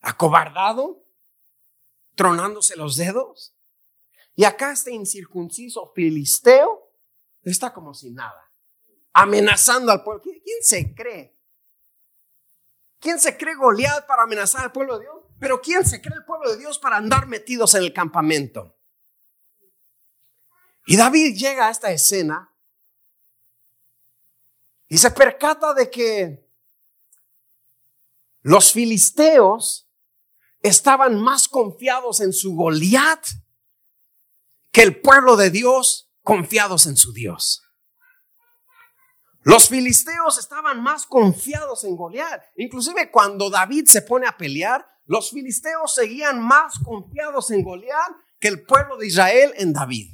[0.00, 1.04] ¿Acobardado?
[2.14, 3.54] ¿Tronándose los dedos?
[4.34, 6.92] Y acá este incircunciso filisteo
[7.42, 8.52] está como sin nada,
[9.12, 10.22] amenazando al pueblo.
[10.22, 11.34] ¿Quién se cree?
[12.98, 15.15] ¿Quién se cree Goliat para amenazar al pueblo de Dios?
[15.38, 18.78] Pero ¿quién se cree el pueblo de Dios para andar metidos en el campamento?
[20.86, 22.54] Y David llega a esta escena
[24.88, 26.48] y se percata de que
[28.42, 29.90] los filisteos
[30.60, 33.26] estaban más confiados en su Goliat
[34.70, 37.65] que el pueblo de Dios confiados en su Dios.
[39.46, 42.42] Los filisteos estaban más confiados en Goliat.
[42.56, 48.48] Inclusive cuando David se pone a pelear, los filisteos seguían más confiados en Goliat que
[48.48, 50.12] el pueblo de Israel en David.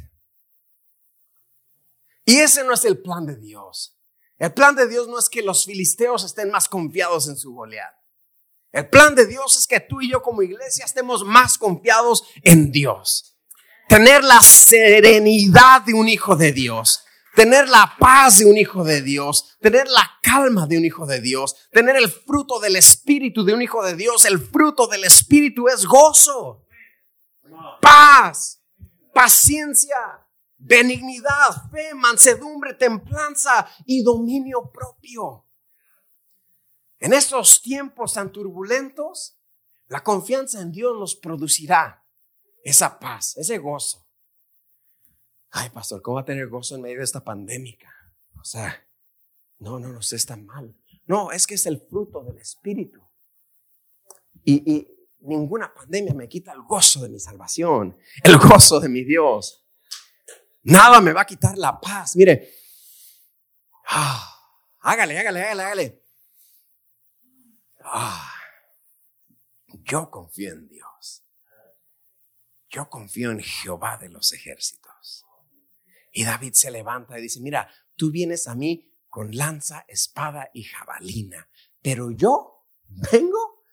[2.26, 3.98] Y ese no es el plan de Dios.
[4.36, 7.94] El plan de Dios no es que los filisteos estén más confiados en su Goliat.
[8.70, 12.70] El plan de Dios es que tú y yo como iglesia estemos más confiados en
[12.70, 13.38] Dios.
[13.88, 17.06] Tener la serenidad de un hijo de Dios.
[17.34, 21.20] Tener la paz de un hijo de Dios, tener la calma de un hijo de
[21.20, 24.24] Dios, tener el fruto del Espíritu de un hijo de Dios.
[24.26, 26.66] El fruto del Espíritu es gozo,
[27.80, 28.62] paz,
[29.14, 29.96] paciencia,
[30.58, 35.46] benignidad, fe, mansedumbre, templanza y dominio propio.
[36.98, 39.38] En estos tiempos tan turbulentos,
[39.88, 42.04] la confianza en Dios nos producirá
[42.62, 44.01] esa paz, ese gozo.
[45.52, 47.76] Ay, pastor, ¿cómo va a tener gozo en medio de esta pandemia?
[48.40, 48.86] O sea,
[49.58, 50.74] no, no, no, se está mal.
[51.04, 53.06] No, es que es el fruto del Espíritu.
[54.44, 54.88] Y, y
[55.20, 59.62] ninguna pandemia me quita el gozo de mi salvación, el gozo de mi Dios.
[60.62, 62.16] Nada me va a quitar la paz.
[62.16, 62.54] Mire,
[63.88, 64.34] ah,
[64.80, 66.04] hágale, hágale, hágale, hágale.
[67.84, 68.32] Ah,
[69.68, 71.24] yo confío en Dios.
[72.70, 74.81] Yo confío en Jehová de los ejércitos.
[76.12, 80.64] Y David se levanta y dice, mira, tú vienes a mí con lanza, espada y
[80.64, 81.48] jabalina,
[81.82, 82.66] pero yo
[83.10, 83.64] vengo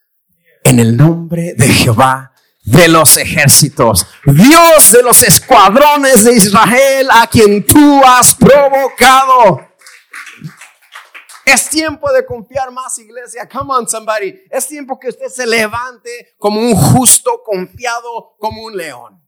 [0.63, 7.27] en el nombre de Jehová de los ejércitos, Dios de los escuadrones de Israel, a
[7.27, 9.67] quien tú has provocado.
[11.45, 13.49] Es tiempo de confiar más, iglesia.
[13.49, 14.39] Come on, somebody.
[14.51, 19.27] Es tiempo que usted se levante como un justo, confiado, como un león.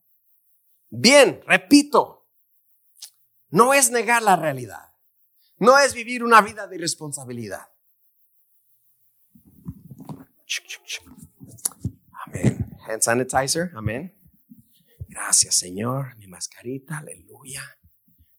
[0.89, 2.20] Bien, repito,
[3.51, 4.89] no es negar la realidad.
[5.57, 7.67] No es vivir una vida de irresponsabilidad.
[12.25, 12.61] Amén
[12.91, 13.71] hand sanitizer.
[13.75, 14.13] Amén.
[15.07, 16.15] Gracias, Señor.
[16.17, 16.99] Mi mascarita.
[16.99, 17.61] Aleluya.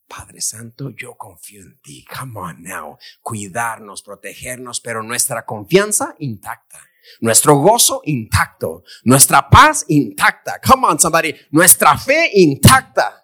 [0.06, 2.04] Padre Santo, yo confío en ti.
[2.04, 2.98] Come on now.
[3.22, 6.78] Cuidarnos, protegernos, pero nuestra confianza intacta.
[7.20, 8.84] Nuestro gozo intacto.
[9.04, 10.60] Nuestra paz intacta.
[10.60, 11.34] Come on, somebody.
[11.50, 13.21] Nuestra fe intacta.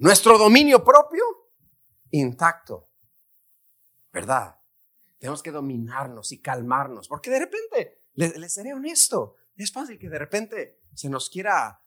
[0.00, 1.22] Nuestro dominio propio
[2.10, 2.90] intacto.
[4.10, 4.58] ¿Verdad?
[5.18, 10.08] Tenemos que dominarnos y calmarnos, porque de repente, les le seré honesto, es fácil que
[10.08, 11.84] de repente se nos quiera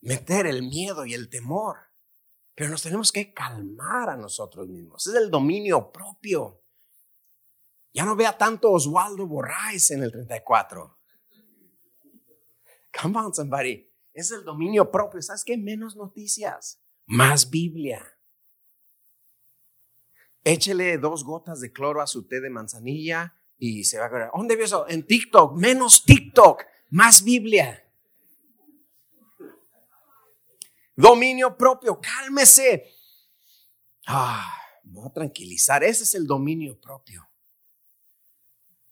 [0.00, 1.76] meter el miedo y el temor,
[2.56, 5.06] pero nos tenemos que calmar a nosotros mismos.
[5.06, 6.64] Es el dominio propio.
[7.92, 10.98] Ya no vea tanto Oswaldo Borraes en el 34.
[13.00, 13.88] Come on, somebody.
[14.12, 15.22] Es el dominio propio.
[15.22, 15.56] ¿Sabes qué?
[15.56, 18.04] Menos noticias, más Biblia.
[20.44, 24.30] Échele dos gotas de cloro a su té de manzanilla y se va a ver.
[24.34, 24.88] ¿Dónde vio eso?
[24.88, 25.56] En TikTok.
[25.56, 27.82] Menos TikTok más Biblia.
[30.94, 32.92] Dominio propio, cálmese.
[34.06, 35.84] Ah, voy a tranquilizar.
[35.84, 37.28] Ese es el dominio propio.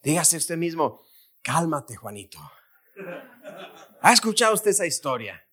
[0.03, 1.03] Dígase usted mismo,
[1.41, 2.39] cálmate, Juanito.
[4.03, 5.49] ¿Ha escuchado usted esa historia?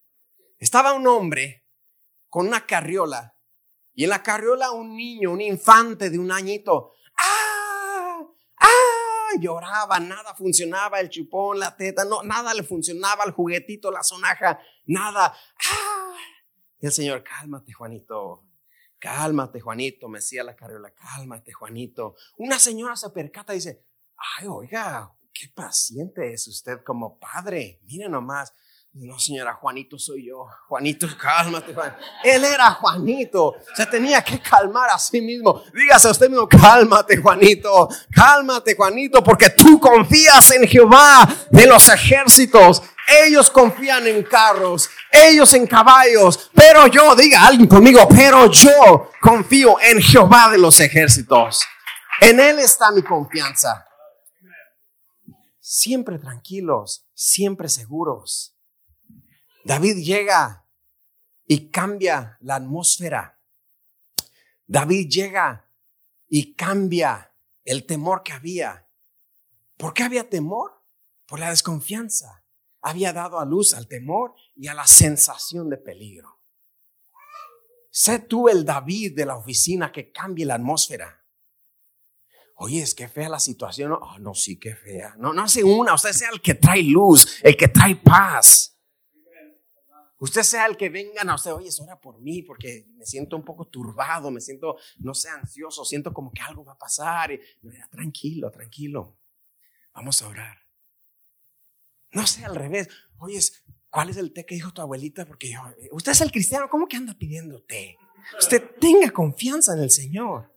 [0.59, 1.60] Estaba un hombre
[2.31, 3.37] con una carriola
[3.93, 6.93] y en la carriola un niño, un infante de un añito
[9.39, 14.59] lloraba, nada funcionaba, el chupón, la teta, no, nada le funcionaba, el juguetito, la sonaja,
[14.85, 15.35] nada.
[15.69, 16.15] ¡Ah!
[16.79, 18.45] El Señor, cálmate, Juanito,
[18.99, 22.15] cálmate, Juanito, me decía la carriola, cálmate, Juanito.
[22.37, 23.85] Una señora se percata y dice,
[24.17, 28.53] ay, oiga, qué paciente es usted como padre, mire nomás.
[28.93, 30.45] No, señora, Juanito soy yo.
[30.67, 31.95] Juanito, cálmate, Juan.
[32.23, 33.55] Él era Juanito.
[33.75, 35.63] Se tenía que calmar a sí mismo.
[35.73, 37.87] Dígase a usted mismo, cálmate, Juanito.
[38.13, 42.83] Cálmate, Juanito, porque tú confías en Jehová de los ejércitos.
[43.25, 44.89] Ellos confían en carros.
[45.11, 50.79] ellos en caballos, pero yo, diga alguien conmigo, pero yo confío en Jehová de los
[50.79, 51.63] ejércitos.
[52.21, 53.85] En Él está mi confianza.
[55.59, 58.50] Siempre tranquilos, siempre seguros.
[59.63, 60.65] David llega
[61.45, 63.39] y cambia la atmósfera.
[64.65, 65.69] David llega
[66.27, 67.33] y cambia
[67.63, 68.87] el temor que había.
[69.77, 70.81] ¿Por qué había temor?
[71.25, 72.45] Por la desconfianza.
[72.81, 76.41] Había dado a luz al temor y a la sensación de peligro.
[77.91, 81.25] Sé tú el David de la oficina que cambie la atmósfera.
[82.55, 83.91] Oye, es que fea la situación.
[83.91, 85.15] Oh, no, sí, qué fea.
[85.17, 85.95] No, no hace una.
[85.95, 88.79] Usted sea el que trae luz, el que trae paz.
[90.21, 93.35] Usted sea el que vengan a usted, oye, es hora por mí porque me siento
[93.35, 97.31] un poco turbado, me siento, no sé, ansioso, siento como que algo va a pasar.
[97.89, 99.17] tranquilo, tranquilo.
[99.95, 100.59] Vamos a orar.
[102.11, 102.87] No sea al revés.
[103.17, 103.39] Oye,
[103.89, 105.25] ¿cuál es el té que dijo tu abuelita?
[105.25, 107.97] Porque yo, eh, usted es el cristiano, ¿cómo que anda pidiendo té?
[108.37, 110.53] Usted tenga confianza en el Señor.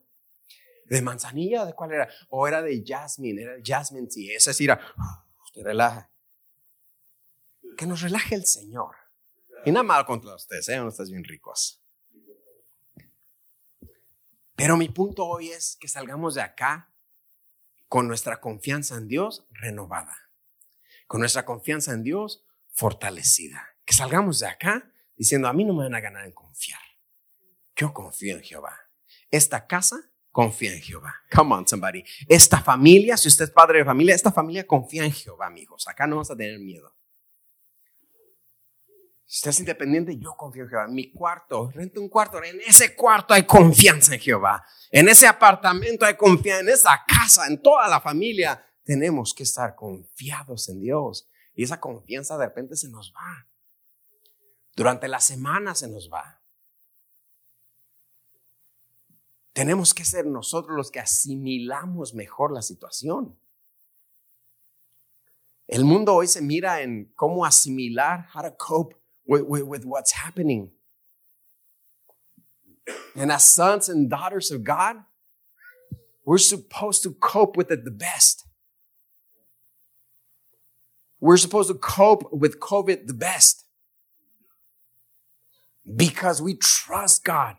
[0.91, 1.65] ¿De manzanilla?
[1.65, 2.11] ¿De cuál era?
[2.29, 4.79] O era de jasmine, era jasmine, sí, esa sí era,
[5.43, 6.13] usted relaja.
[7.79, 9.04] Que nos relaje el Señor.
[9.65, 10.87] Y nada mal contra ustedes, ¿eh?
[10.87, 11.83] Estás bien ricos.
[14.57, 16.93] Pero mi punto hoy es que salgamos de acá
[17.89, 20.17] con nuestra confianza en Dios renovada,
[21.07, 23.67] con nuestra confianza en Dios fortalecida.
[23.85, 26.81] Que salgamos de acá diciendo, a mí no me van a ganar en confiar.
[27.75, 28.79] Yo confío en Jehová.
[29.31, 31.15] Esta casa confía en Jehová.
[31.35, 32.05] Come on, somebody.
[32.29, 35.89] Esta familia, si usted es padre de familia, esta familia confía en Jehová, amigos.
[35.89, 36.95] Acá no vamos a tener miedo.
[39.27, 40.87] Si estás independiente, yo confío en Jehová.
[40.87, 42.43] Mi cuarto, rento un cuarto.
[42.43, 44.65] En ese cuarto hay confianza en Jehová.
[44.91, 46.61] En ese apartamento hay confianza.
[46.61, 51.29] En esa casa, en toda la familia, tenemos que estar confiados en Dios.
[51.55, 53.49] Y esa confianza de repente se nos va.
[54.77, 56.43] Durante la semana se nos va.
[59.53, 63.39] Tenemos que ser nosotros los que asimilamos mejor la situación.
[65.67, 70.13] El mundo hoy se mira en cómo asimilar, how to cope with, with, with what's
[70.13, 70.71] happening.
[73.17, 74.97] And as sons and daughters of God,
[76.25, 78.45] we're supposed to cope with it the best.
[81.21, 83.65] We're supposed to cope with COVID the best
[85.97, 87.57] because we trust God.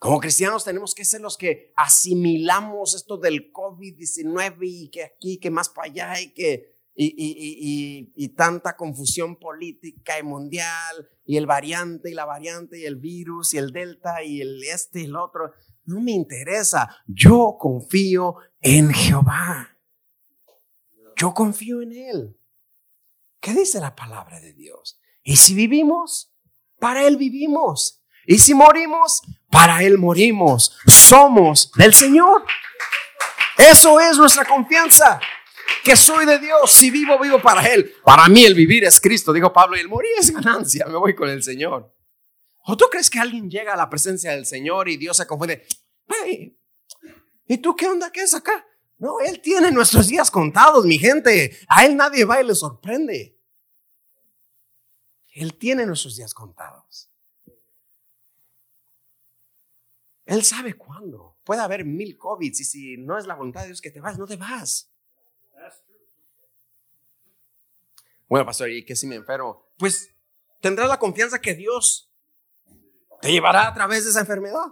[0.00, 5.50] Como cristianos tenemos que ser los que asimilamos esto del COVID-19 y que aquí, que
[5.50, 12.14] más para allá y que y, tanta confusión política y mundial, y el variante y
[12.14, 15.52] la variante y el virus y el delta y el este y el otro.
[15.84, 16.96] No me interesa.
[17.06, 19.78] Yo confío en Jehová.
[21.16, 22.36] Yo confío en Él.
[23.40, 25.00] ¿Qué dice la palabra de Dios?
[25.22, 26.34] Y si vivimos,
[26.78, 28.02] para Él vivimos.
[28.26, 30.76] Y si morimos, para Él morimos.
[30.86, 32.44] Somos del Señor.
[33.56, 35.20] Eso es nuestra confianza
[35.84, 36.70] que soy de Dios.
[36.70, 37.92] Si vivo, vivo para Él.
[38.04, 40.86] Para mí el vivir es Cristo, dijo Pablo, y el morir es ganancia.
[40.86, 41.94] Me voy con el Señor.
[42.64, 45.66] ¿O tú crees que alguien llega a la presencia del Señor y Dios se confunde?
[47.46, 48.10] ¿Y tú qué onda?
[48.12, 48.66] ¿Qué es acá?
[48.98, 51.58] No, Él tiene nuestros días contados, mi gente.
[51.68, 53.40] A Él nadie va y le sorprende.
[55.32, 57.10] Él tiene nuestros días contados.
[60.26, 61.38] Él sabe cuándo.
[61.44, 64.18] Puede haber mil COVID y si no es la voluntad de Dios que te vas,
[64.18, 64.89] no te vas.
[68.30, 69.66] Bueno, pastor, ¿y qué si me enfermo?
[69.76, 70.14] Pues
[70.60, 72.12] tendrás la confianza que Dios
[73.20, 74.66] te llevará a través de esa enfermedad.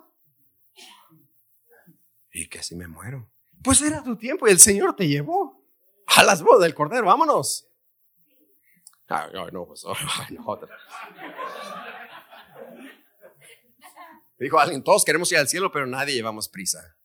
[2.32, 3.28] ¿Y que si me muero?
[3.64, 5.60] Pues era tu tiempo y el Señor te llevó
[6.06, 7.06] a las bodas del Cordero.
[7.06, 7.66] Vámonos.
[9.08, 10.60] Ay, no, pues, ay, no,
[14.38, 16.96] Dijo alguien, todos queremos ir al cielo, pero nadie llevamos prisa.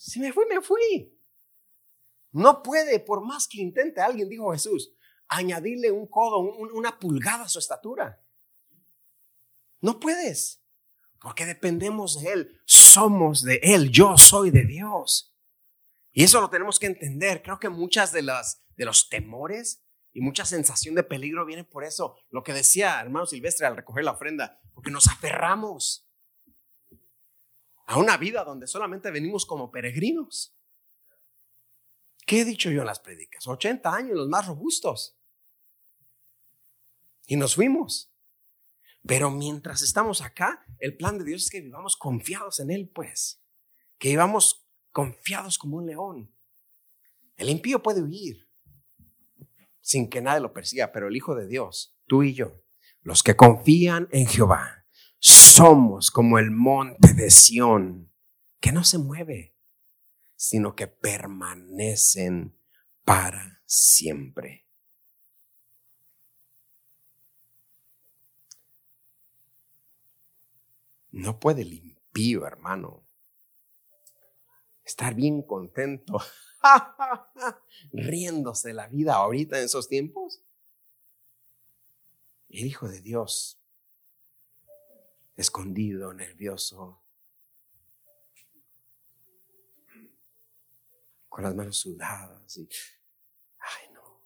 [0.00, 1.14] Si me fui, me fui.
[2.32, 4.94] No puede, por más que intente, alguien dijo Jesús,
[5.28, 8.24] añadirle un codo, una pulgada a su estatura.
[9.82, 10.64] No puedes,
[11.20, 15.36] porque dependemos de Él, somos de Él, yo soy de Dios.
[16.12, 17.42] Y eso lo tenemos que entender.
[17.42, 19.84] Creo que muchas de las de los temores
[20.14, 22.16] y mucha sensación de peligro vienen por eso.
[22.30, 26.09] Lo que decía hermano Silvestre al recoger la ofrenda, porque nos aferramos
[27.90, 30.56] a una vida donde solamente venimos como peregrinos.
[32.24, 33.48] ¿Qué he dicho yo en las predicas?
[33.48, 35.18] 80 años, los más robustos.
[37.26, 38.14] Y nos fuimos.
[39.04, 43.42] Pero mientras estamos acá, el plan de Dios es que vivamos confiados en Él, pues.
[43.98, 46.32] Que vivamos confiados como un león.
[47.36, 48.48] El impío puede huir
[49.80, 52.62] sin que nadie lo persiga, pero el Hijo de Dios, tú y yo,
[53.02, 54.79] los que confían en Jehová,
[55.60, 58.10] somos como el monte de Sión,
[58.60, 59.54] que no se mueve,
[60.34, 62.58] sino que permanecen
[63.04, 64.66] para siempre.
[71.10, 73.06] No puede el impío, hermano,
[74.82, 76.22] estar bien contento,
[77.92, 80.42] riéndose de la vida ahorita en esos tiempos.
[82.48, 83.59] El Hijo de Dios,
[85.40, 87.02] escondido, nervioso,
[91.28, 92.68] con las manos sudadas y,
[93.58, 94.22] ay no.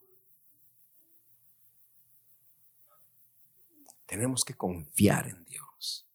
[4.07, 6.09] Tenemos que confiar en Dios.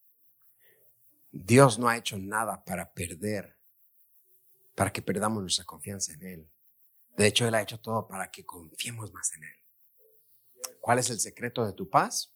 [1.32, 3.58] Dios no ha hecho nada para perder,
[4.76, 6.52] para que perdamos nuestra confianza en Él.
[7.16, 9.56] De hecho, Él ha hecho todo para que confiemos más en Él.
[10.82, 12.34] ¿Cuál es el secreto de tu paz?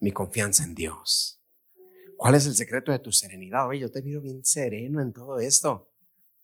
[0.00, 1.40] Mi confianza en Dios.
[2.16, 3.68] ¿Cuál es el secreto de tu serenidad?
[3.68, 5.92] Oye, yo te veo bien sereno en todo esto.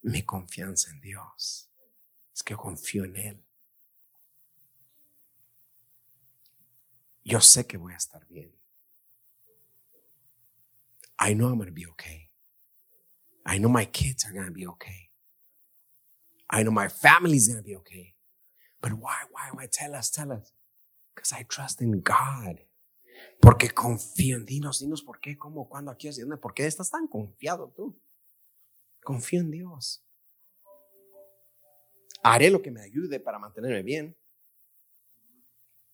[0.01, 1.69] Mi confianza en Dios.
[2.33, 3.45] Es que yo confío en Él.
[7.23, 8.51] Yo sé que voy a estar bien.
[11.19, 12.29] I know I'm going to be okay.
[13.45, 15.09] I know my kids are going to be okay.
[16.49, 18.13] I know my family's going to be okay.
[18.81, 19.67] But why, why, why?
[19.71, 20.51] Tell us, tell us.
[21.15, 22.59] Because I trust in God.
[23.39, 24.79] Porque confío en Dios.
[24.79, 26.37] Dinos por qué, cómo, cuándo, aquí, así, dónde.
[26.37, 27.99] ¿Por qué estás tan confiado tú?
[29.03, 30.05] Confío en Dios.
[32.23, 34.17] Haré lo que me ayude para mantenerme bien.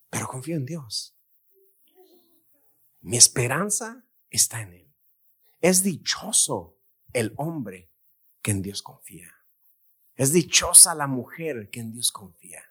[0.09, 1.15] Pero confío en Dios.
[3.01, 4.93] Mi esperanza está en Él.
[5.61, 6.77] Es dichoso
[7.13, 7.91] el hombre
[8.41, 9.33] que en Dios confía.
[10.15, 12.68] Es dichosa la mujer que en Dios confía.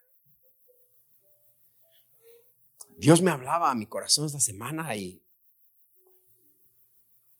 [2.99, 5.23] Dios me hablaba a mi corazón esta semana y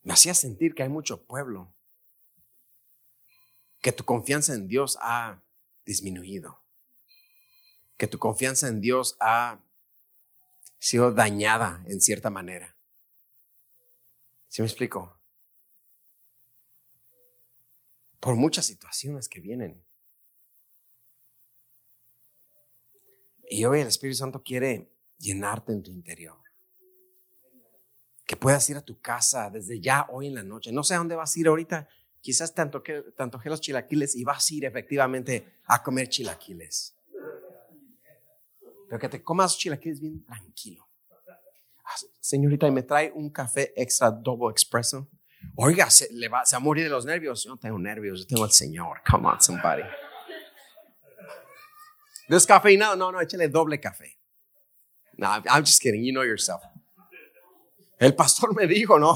[0.01, 1.73] me hacía sentir que hay mucho pueblo,
[3.81, 5.43] que tu confianza en Dios ha
[5.85, 6.63] disminuido,
[7.97, 9.59] que tu confianza en Dios ha
[10.79, 12.77] sido dañada en cierta manera.
[14.47, 15.19] ¿Sí me explico?
[18.19, 19.83] por muchas situaciones que vienen.
[23.49, 24.89] Y hoy el Espíritu Santo quiere
[25.19, 26.37] llenarte en tu interior.
[28.25, 30.71] Que puedas ir a tu casa desde ya hoy en la noche.
[30.71, 31.87] No sé a dónde vas a ir ahorita.
[32.21, 32.53] Quizás
[32.83, 36.95] que tanto los chilaquiles y vas a ir efectivamente a comer chilaquiles.
[38.87, 40.87] Pero que te comas chilaquiles bien tranquilo.
[41.85, 45.07] Ah, señorita, ¿y me trae un café extra double expreso?
[45.55, 47.43] Oiga, se, va, se va a morir de los nervios.
[47.43, 49.01] Yo no tengo nervios, yo tengo al Señor.
[49.09, 49.83] Come on, somebody.
[52.27, 54.18] Descafeinado, no, no, échale doble café.
[55.19, 56.63] No, I'm just kidding, you know yourself.
[57.99, 59.13] El pastor me dijo, no.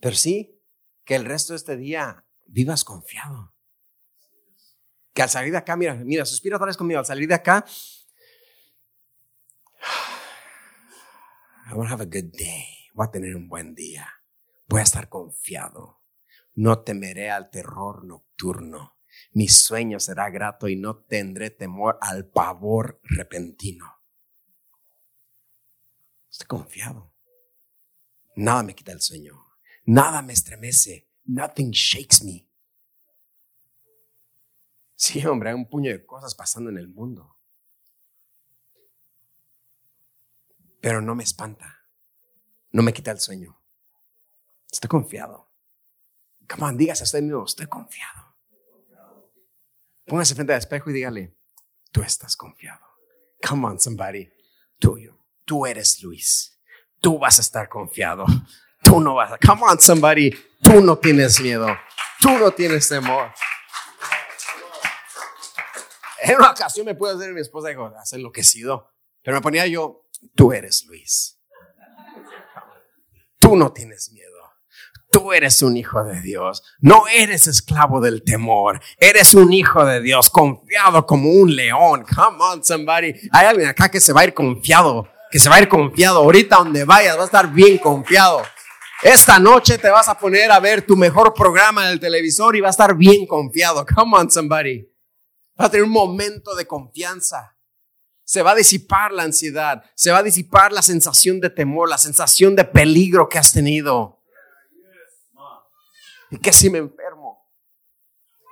[0.00, 0.60] Pero sí,
[1.04, 3.54] que el resto de este día vivas confiado.
[5.14, 7.64] Que al salir de acá, mira, mira, suspira otra vez conmigo, al salir de acá,
[11.70, 12.90] I want to have a good day.
[12.92, 14.06] Voy a tener un buen día.
[14.68, 16.02] Voy a estar confiado.
[16.54, 18.99] No temeré al terror nocturno.
[19.32, 23.86] Mi sueño será grato y no tendré temor al pavor repentino.
[26.30, 27.12] Estoy confiado.
[28.36, 29.34] Nada me quita el sueño.
[29.84, 31.10] Nada me estremece.
[31.24, 32.48] Nothing shakes me.
[34.94, 37.40] Sí, hombre, hay un puño de cosas pasando en el mundo.
[40.80, 41.86] pero no me espanta.
[42.72, 43.60] No me quita el sueño.
[44.70, 45.50] Estoy confiado.
[46.48, 48.29] Come on, dígase a usted mismo, estoy confiado.
[50.10, 51.36] Póngase frente al espejo y dígale,
[51.92, 52.84] tú estás confiado.
[53.48, 54.28] Come on, somebody.
[54.76, 54.98] Tú,
[55.44, 56.60] tú eres Luis.
[56.98, 58.24] Tú vas a estar confiado.
[58.82, 59.38] Tú no vas a.
[59.38, 60.32] Come on, somebody.
[60.64, 61.68] Tú no tienes miedo.
[62.20, 63.30] Tú no tienes temor.
[66.22, 68.92] En una ocasión me puede hacer mi esposa dijo, has enloquecido.
[69.22, 71.38] Pero me ponía yo, tú eres Luis.
[73.38, 74.29] Tú no tienes miedo.
[75.10, 76.62] Tú eres un hijo de Dios.
[76.80, 78.80] No eres esclavo del temor.
[78.98, 82.04] Eres un hijo de Dios, confiado como un león.
[82.14, 83.14] Come on, somebody.
[83.32, 85.08] Hay alguien acá que se va a ir confiado.
[85.30, 86.18] Que se va a ir confiado.
[86.18, 88.42] Ahorita donde vayas, va a estar bien confiado.
[89.02, 92.60] Esta noche te vas a poner a ver tu mejor programa en el televisor y
[92.60, 93.84] va a estar bien confiado.
[93.86, 94.86] Come on, somebody.
[95.60, 97.56] Va a tener un momento de confianza
[98.30, 101.98] se va a disipar la ansiedad, se va a disipar la sensación de temor, la
[101.98, 104.19] sensación de peligro que has tenido.
[106.30, 107.46] ¿Y qué si me enfermo?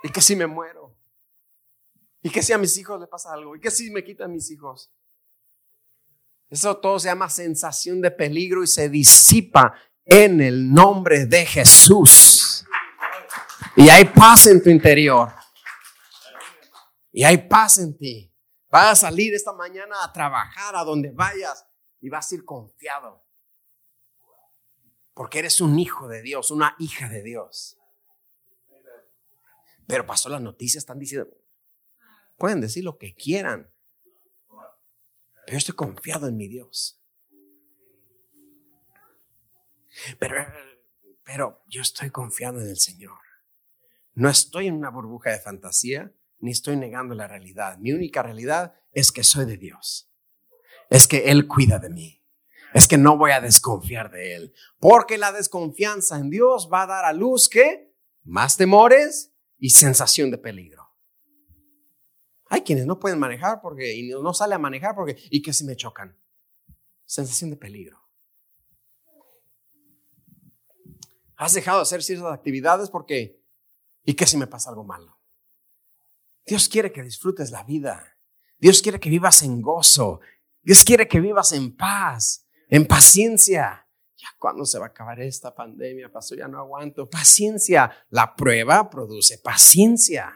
[0.03, 0.97] ¿Y qué si me muero?
[2.21, 3.55] ¿Y qué si a mis hijos le pasa algo?
[3.55, 4.91] ¿Y qué si me quitan mis hijos?
[6.49, 12.65] Eso todo se llama sensación de peligro y se disipa en el nombre de Jesús.
[13.75, 15.31] Y hay paz en tu interior.
[17.11, 18.33] Y hay paz en ti.
[18.69, 21.65] Vas a salir esta mañana a trabajar a donde vayas
[22.01, 23.23] y vas a ir confiado.
[25.19, 27.77] Porque eres un hijo de Dios, una hija de Dios.
[29.85, 31.29] Pero pasó las noticias, están diciendo,
[32.37, 33.69] pueden decir lo que quieran.
[34.47, 37.03] Pero yo estoy confiado en mi Dios.
[40.19, 40.35] Pero,
[41.25, 43.19] pero yo estoy confiado en el Señor.
[44.13, 47.77] No estoy en una burbuja de fantasía, ni estoy negando la realidad.
[47.79, 50.13] Mi única realidad es que soy de Dios.
[50.89, 52.18] Es que Él cuida de mí.
[52.73, 54.53] Es que no voy a desconfiar de Él.
[54.79, 60.31] Porque la desconfianza en Dios va a dar a luz que más temores y sensación
[60.31, 60.89] de peligro.
[62.49, 65.65] Hay quienes no pueden manejar porque, y no sale a manejar porque, y que si
[65.65, 66.17] me chocan.
[67.05, 67.99] Sensación de peligro.
[71.35, 73.41] Has dejado de hacer ciertas actividades porque,
[74.03, 75.19] y que si me pasa algo malo.
[76.45, 78.17] Dios quiere que disfrutes la vida.
[78.57, 80.19] Dios quiere que vivas en gozo.
[80.61, 83.85] Dios quiere que vivas en paz, en paciencia.
[84.15, 87.09] Ya cuándo se va a acabar esta pandemia, pasó, ya no aguanto.
[87.09, 87.91] Paciencia.
[88.09, 90.33] La prueba produce paciencia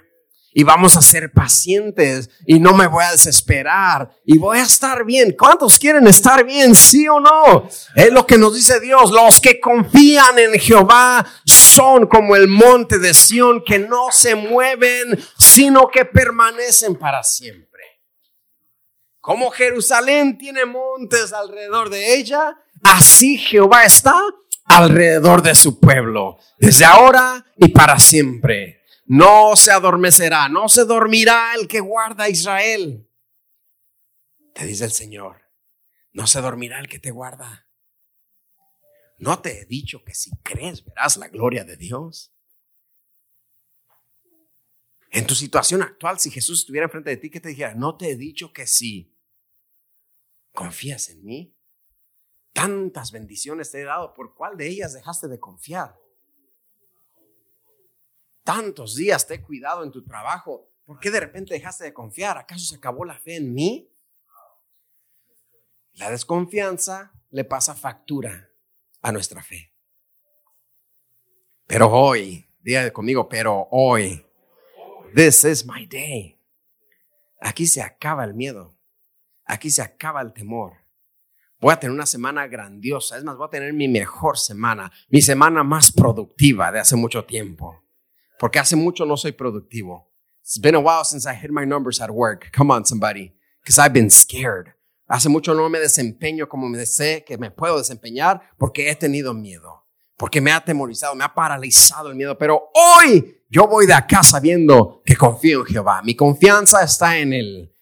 [0.53, 5.03] y vamos a ser pacientes y no me voy a desesperar y voy a estar
[5.03, 5.35] bien.
[5.37, 6.75] ¿Cuántos quieren estar bien?
[6.75, 7.67] ¿Sí o no?
[7.95, 9.11] Es lo que nos dice Dios.
[9.11, 15.19] Los que confían en Jehová son como el monte de Sión que no se mueven,
[15.37, 17.72] sino que permanecen para siempre.
[19.23, 24.13] Como Jerusalén tiene montes alrededor de ella, así Jehová está
[24.65, 31.53] alrededor de su pueblo, desde ahora y para siempre no se adormecerá, no se dormirá
[31.55, 33.09] el que guarda a Israel.
[34.53, 35.41] Te dice el Señor,
[36.11, 37.69] no se dormirá el que te guarda.
[39.19, 42.35] ¿No te he dicho que si crees verás la gloria de Dios?
[45.11, 47.73] En tu situación actual, si Jesús estuviera enfrente de ti, ¿qué te dijera?
[47.73, 49.12] No te he dicho que si
[50.53, 51.53] confías en mí.
[52.53, 55.99] Tantas bendiciones te he dado, ¿por cuál de ellas dejaste de confiar?
[58.43, 62.37] tantos días te he cuidado en tu trabajo, ¿por qué de repente dejaste de confiar?
[62.37, 63.89] ¿Acaso se acabó la fe en mí?
[65.93, 68.49] La desconfianza le pasa factura
[69.01, 69.73] a nuestra fe.
[71.67, 74.25] Pero hoy, diga conmigo, pero hoy,
[75.15, 76.37] this is my day.
[77.39, 78.72] Aquí se acaba el miedo.
[79.45, 80.73] Aquí se acaba el temor.
[81.59, 83.17] Voy a tener una semana grandiosa.
[83.17, 87.23] Es más, voy a tener mi mejor semana, mi semana más productiva de hace mucho
[87.23, 87.83] tiempo.
[88.37, 90.11] Porque hace mucho no soy productivo.
[90.41, 92.51] It's been a while since I hit my numbers at work.
[92.55, 93.33] Come on, somebody.
[93.61, 94.73] Because I've been scared.
[95.07, 99.33] Hace mucho no me desempeño como me sé que me puedo desempeñar porque he tenido
[99.33, 99.85] miedo.
[100.17, 102.37] Porque me ha atemorizado, me ha paralizado el miedo.
[102.37, 106.01] Pero hoy yo voy de acá sabiendo que confío en Jehová.
[106.03, 107.72] Mi confianza está en el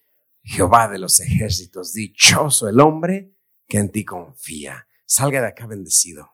[0.44, 1.94] Jehová de los ejércitos.
[1.94, 3.36] Dichoso el hombre
[3.68, 4.88] que en ti confía.
[5.06, 6.32] Salga de acá bendecido.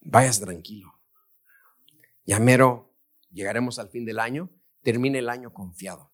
[0.00, 1.00] Vayas tranquilo.
[2.24, 2.94] Ya mero
[3.30, 4.50] llegaremos al fin del año,
[4.82, 6.12] termine el año confiado.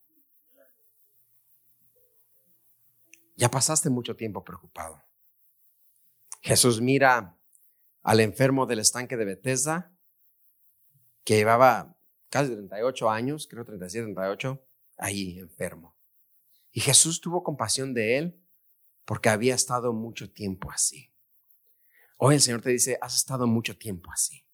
[3.37, 5.03] Ya pasaste mucho tiempo preocupado.
[6.43, 7.39] Jesús mira
[8.03, 9.97] al enfermo del estanque de Bethesda,
[11.25, 11.97] que llevaba
[12.29, 14.65] casi 38 años, creo 37, 38,
[15.03, 15.97] ahí enfermo.
[16.71, 18.43] Y Jesús tuvo compasión de él
[19.05, 21.13] porque había estado mucho tiempo así.
[22.17, 24.47] Hoy el Señor te dice, has estado mucho tiempo así.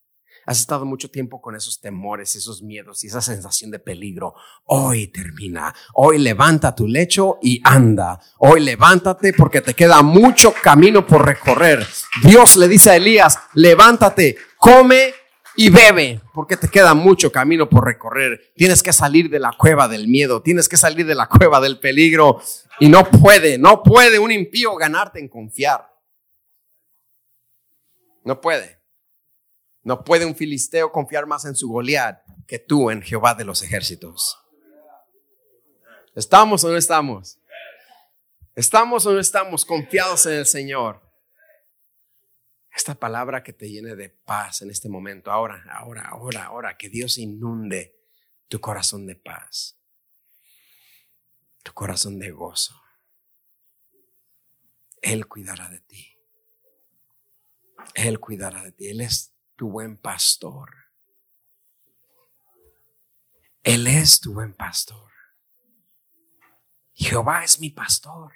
[0.45, 4.33] Has estado mucho tiempo con esos temores, esos miedos y esa sensación de peligro.
[4.65, 5.73] Hoy termina.
[5.93, 8.19] Hoy levanta tu lecho y anda.
[8.39, 11.85] Hoy levántate porque te queda mucho camino por recorrer.
[12.23, 15.13] Dios le dice a Elías, levántate, come
[15.61, 18.53] y bebe, porque te queda mucho camino por recorrer.
[18.55, 21.81] Tienes que salir de la cueva del miedo, tienes que salir de la cueva del
[21.81, 22.41] peligro.
[22.79, 25.85] Y no puede, no puede un impío ganarte en confiar.
[28.23, 28.79] No puede.
[29.83, 33.61] No puede un filisteo confiar más en su Goliat que tú en Jehová de los
[33.61, 34.39] ejércitos.
[36.15, 37.37] ¿Estamos o no estamos?
[38.55, 41.08] ¿Estamos o no estamos confiados en el Señor?
[42.75, 46.89] Esta palabra que te llene de paz en este momento, ahora, ahora, ahora, ahora, que
[46.89, 47.95] Dios inunde
[48.47, 49.79] tu corazón de paz,
[51.63, 52.81] tu corazón de gozo.
[55.01, 56.17] Él cuidará de ti.
[57.95, 58.87] Él cuidará de ti.
[58.89, 60.75] Él es tu buen pastor.
[63.63, 65.11] Él es tu buen pastor.
[66.93, 68.33] Jehová es mi pastor.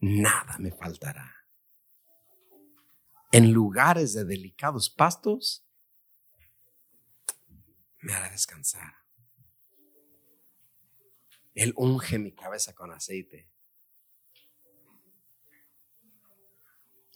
[0.00, 1.37] Nada me faltará.
[3.30, 5.66] En lugares de delicados pastos,
[8.00, 8.94] me hará descansar.
[11.54, 13.50] Él unge mi cabeza con aceite.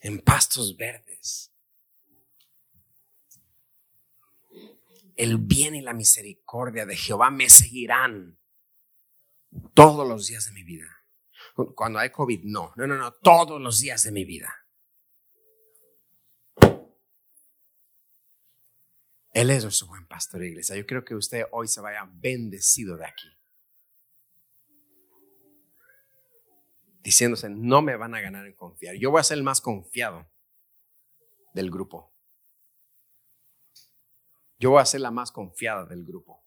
[0.01, 1.55] En pastos verdes.
[5.15, 8.39] El bien y la misericordia de Jehová me seguirán
[9.75, 10.89] todos los días de mi vida.
[11.77, 14.62] Cuando hay COVID, no, no, no, no, todos los días de mi vida.
[19.33, 20.77] Él es nuestro buen pastor, iglesia.
[20.77, 23.29] Yo creo que usted hoy se vaya bendecido de aquí.
[27.03, 28.95] Diciéndose, no me van a ganar en confiar.
[28.97, 30.31] Yo voy a ser el más confiado
[31.55, 32.15] del grupo.
[34.59, 36.45] Yo voy a ser la más confiada del grupo.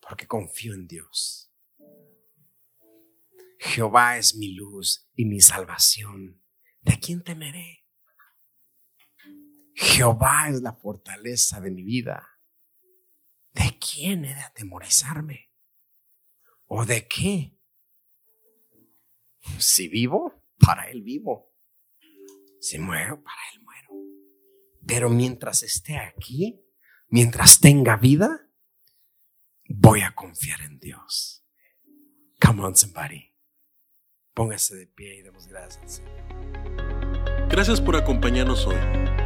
[0.00, 1.52] Porque confío en Dios.
[3.58, 6.42] Jehová es mi luz y mi salvación.
[6.80, 7.85] ¿De quién temeré?
[9.78, 12.26] Jehová es la fortaleza de mi vida.
[13.52, 15.52] ¿De quién he de atemorizarme?
[16.66, 17.60] ¿O de qué?
[19.58, 21.54] Si vivo, para Él vivo.
[22.58, 23.90] Si muero, para Él muero.
[24.86, 26.58] Pero mientras esté aquí,
[27.08, 28.50] mientras tenga vida,
[29.68, 31.46] voy a confiar en Dios.
[32.40, 33.34] Come on, somebody.
[34.32, 36.02] Póngase de pie y demos gracias.
[37.50, 39.25] Gracias por acompañarnos hoy.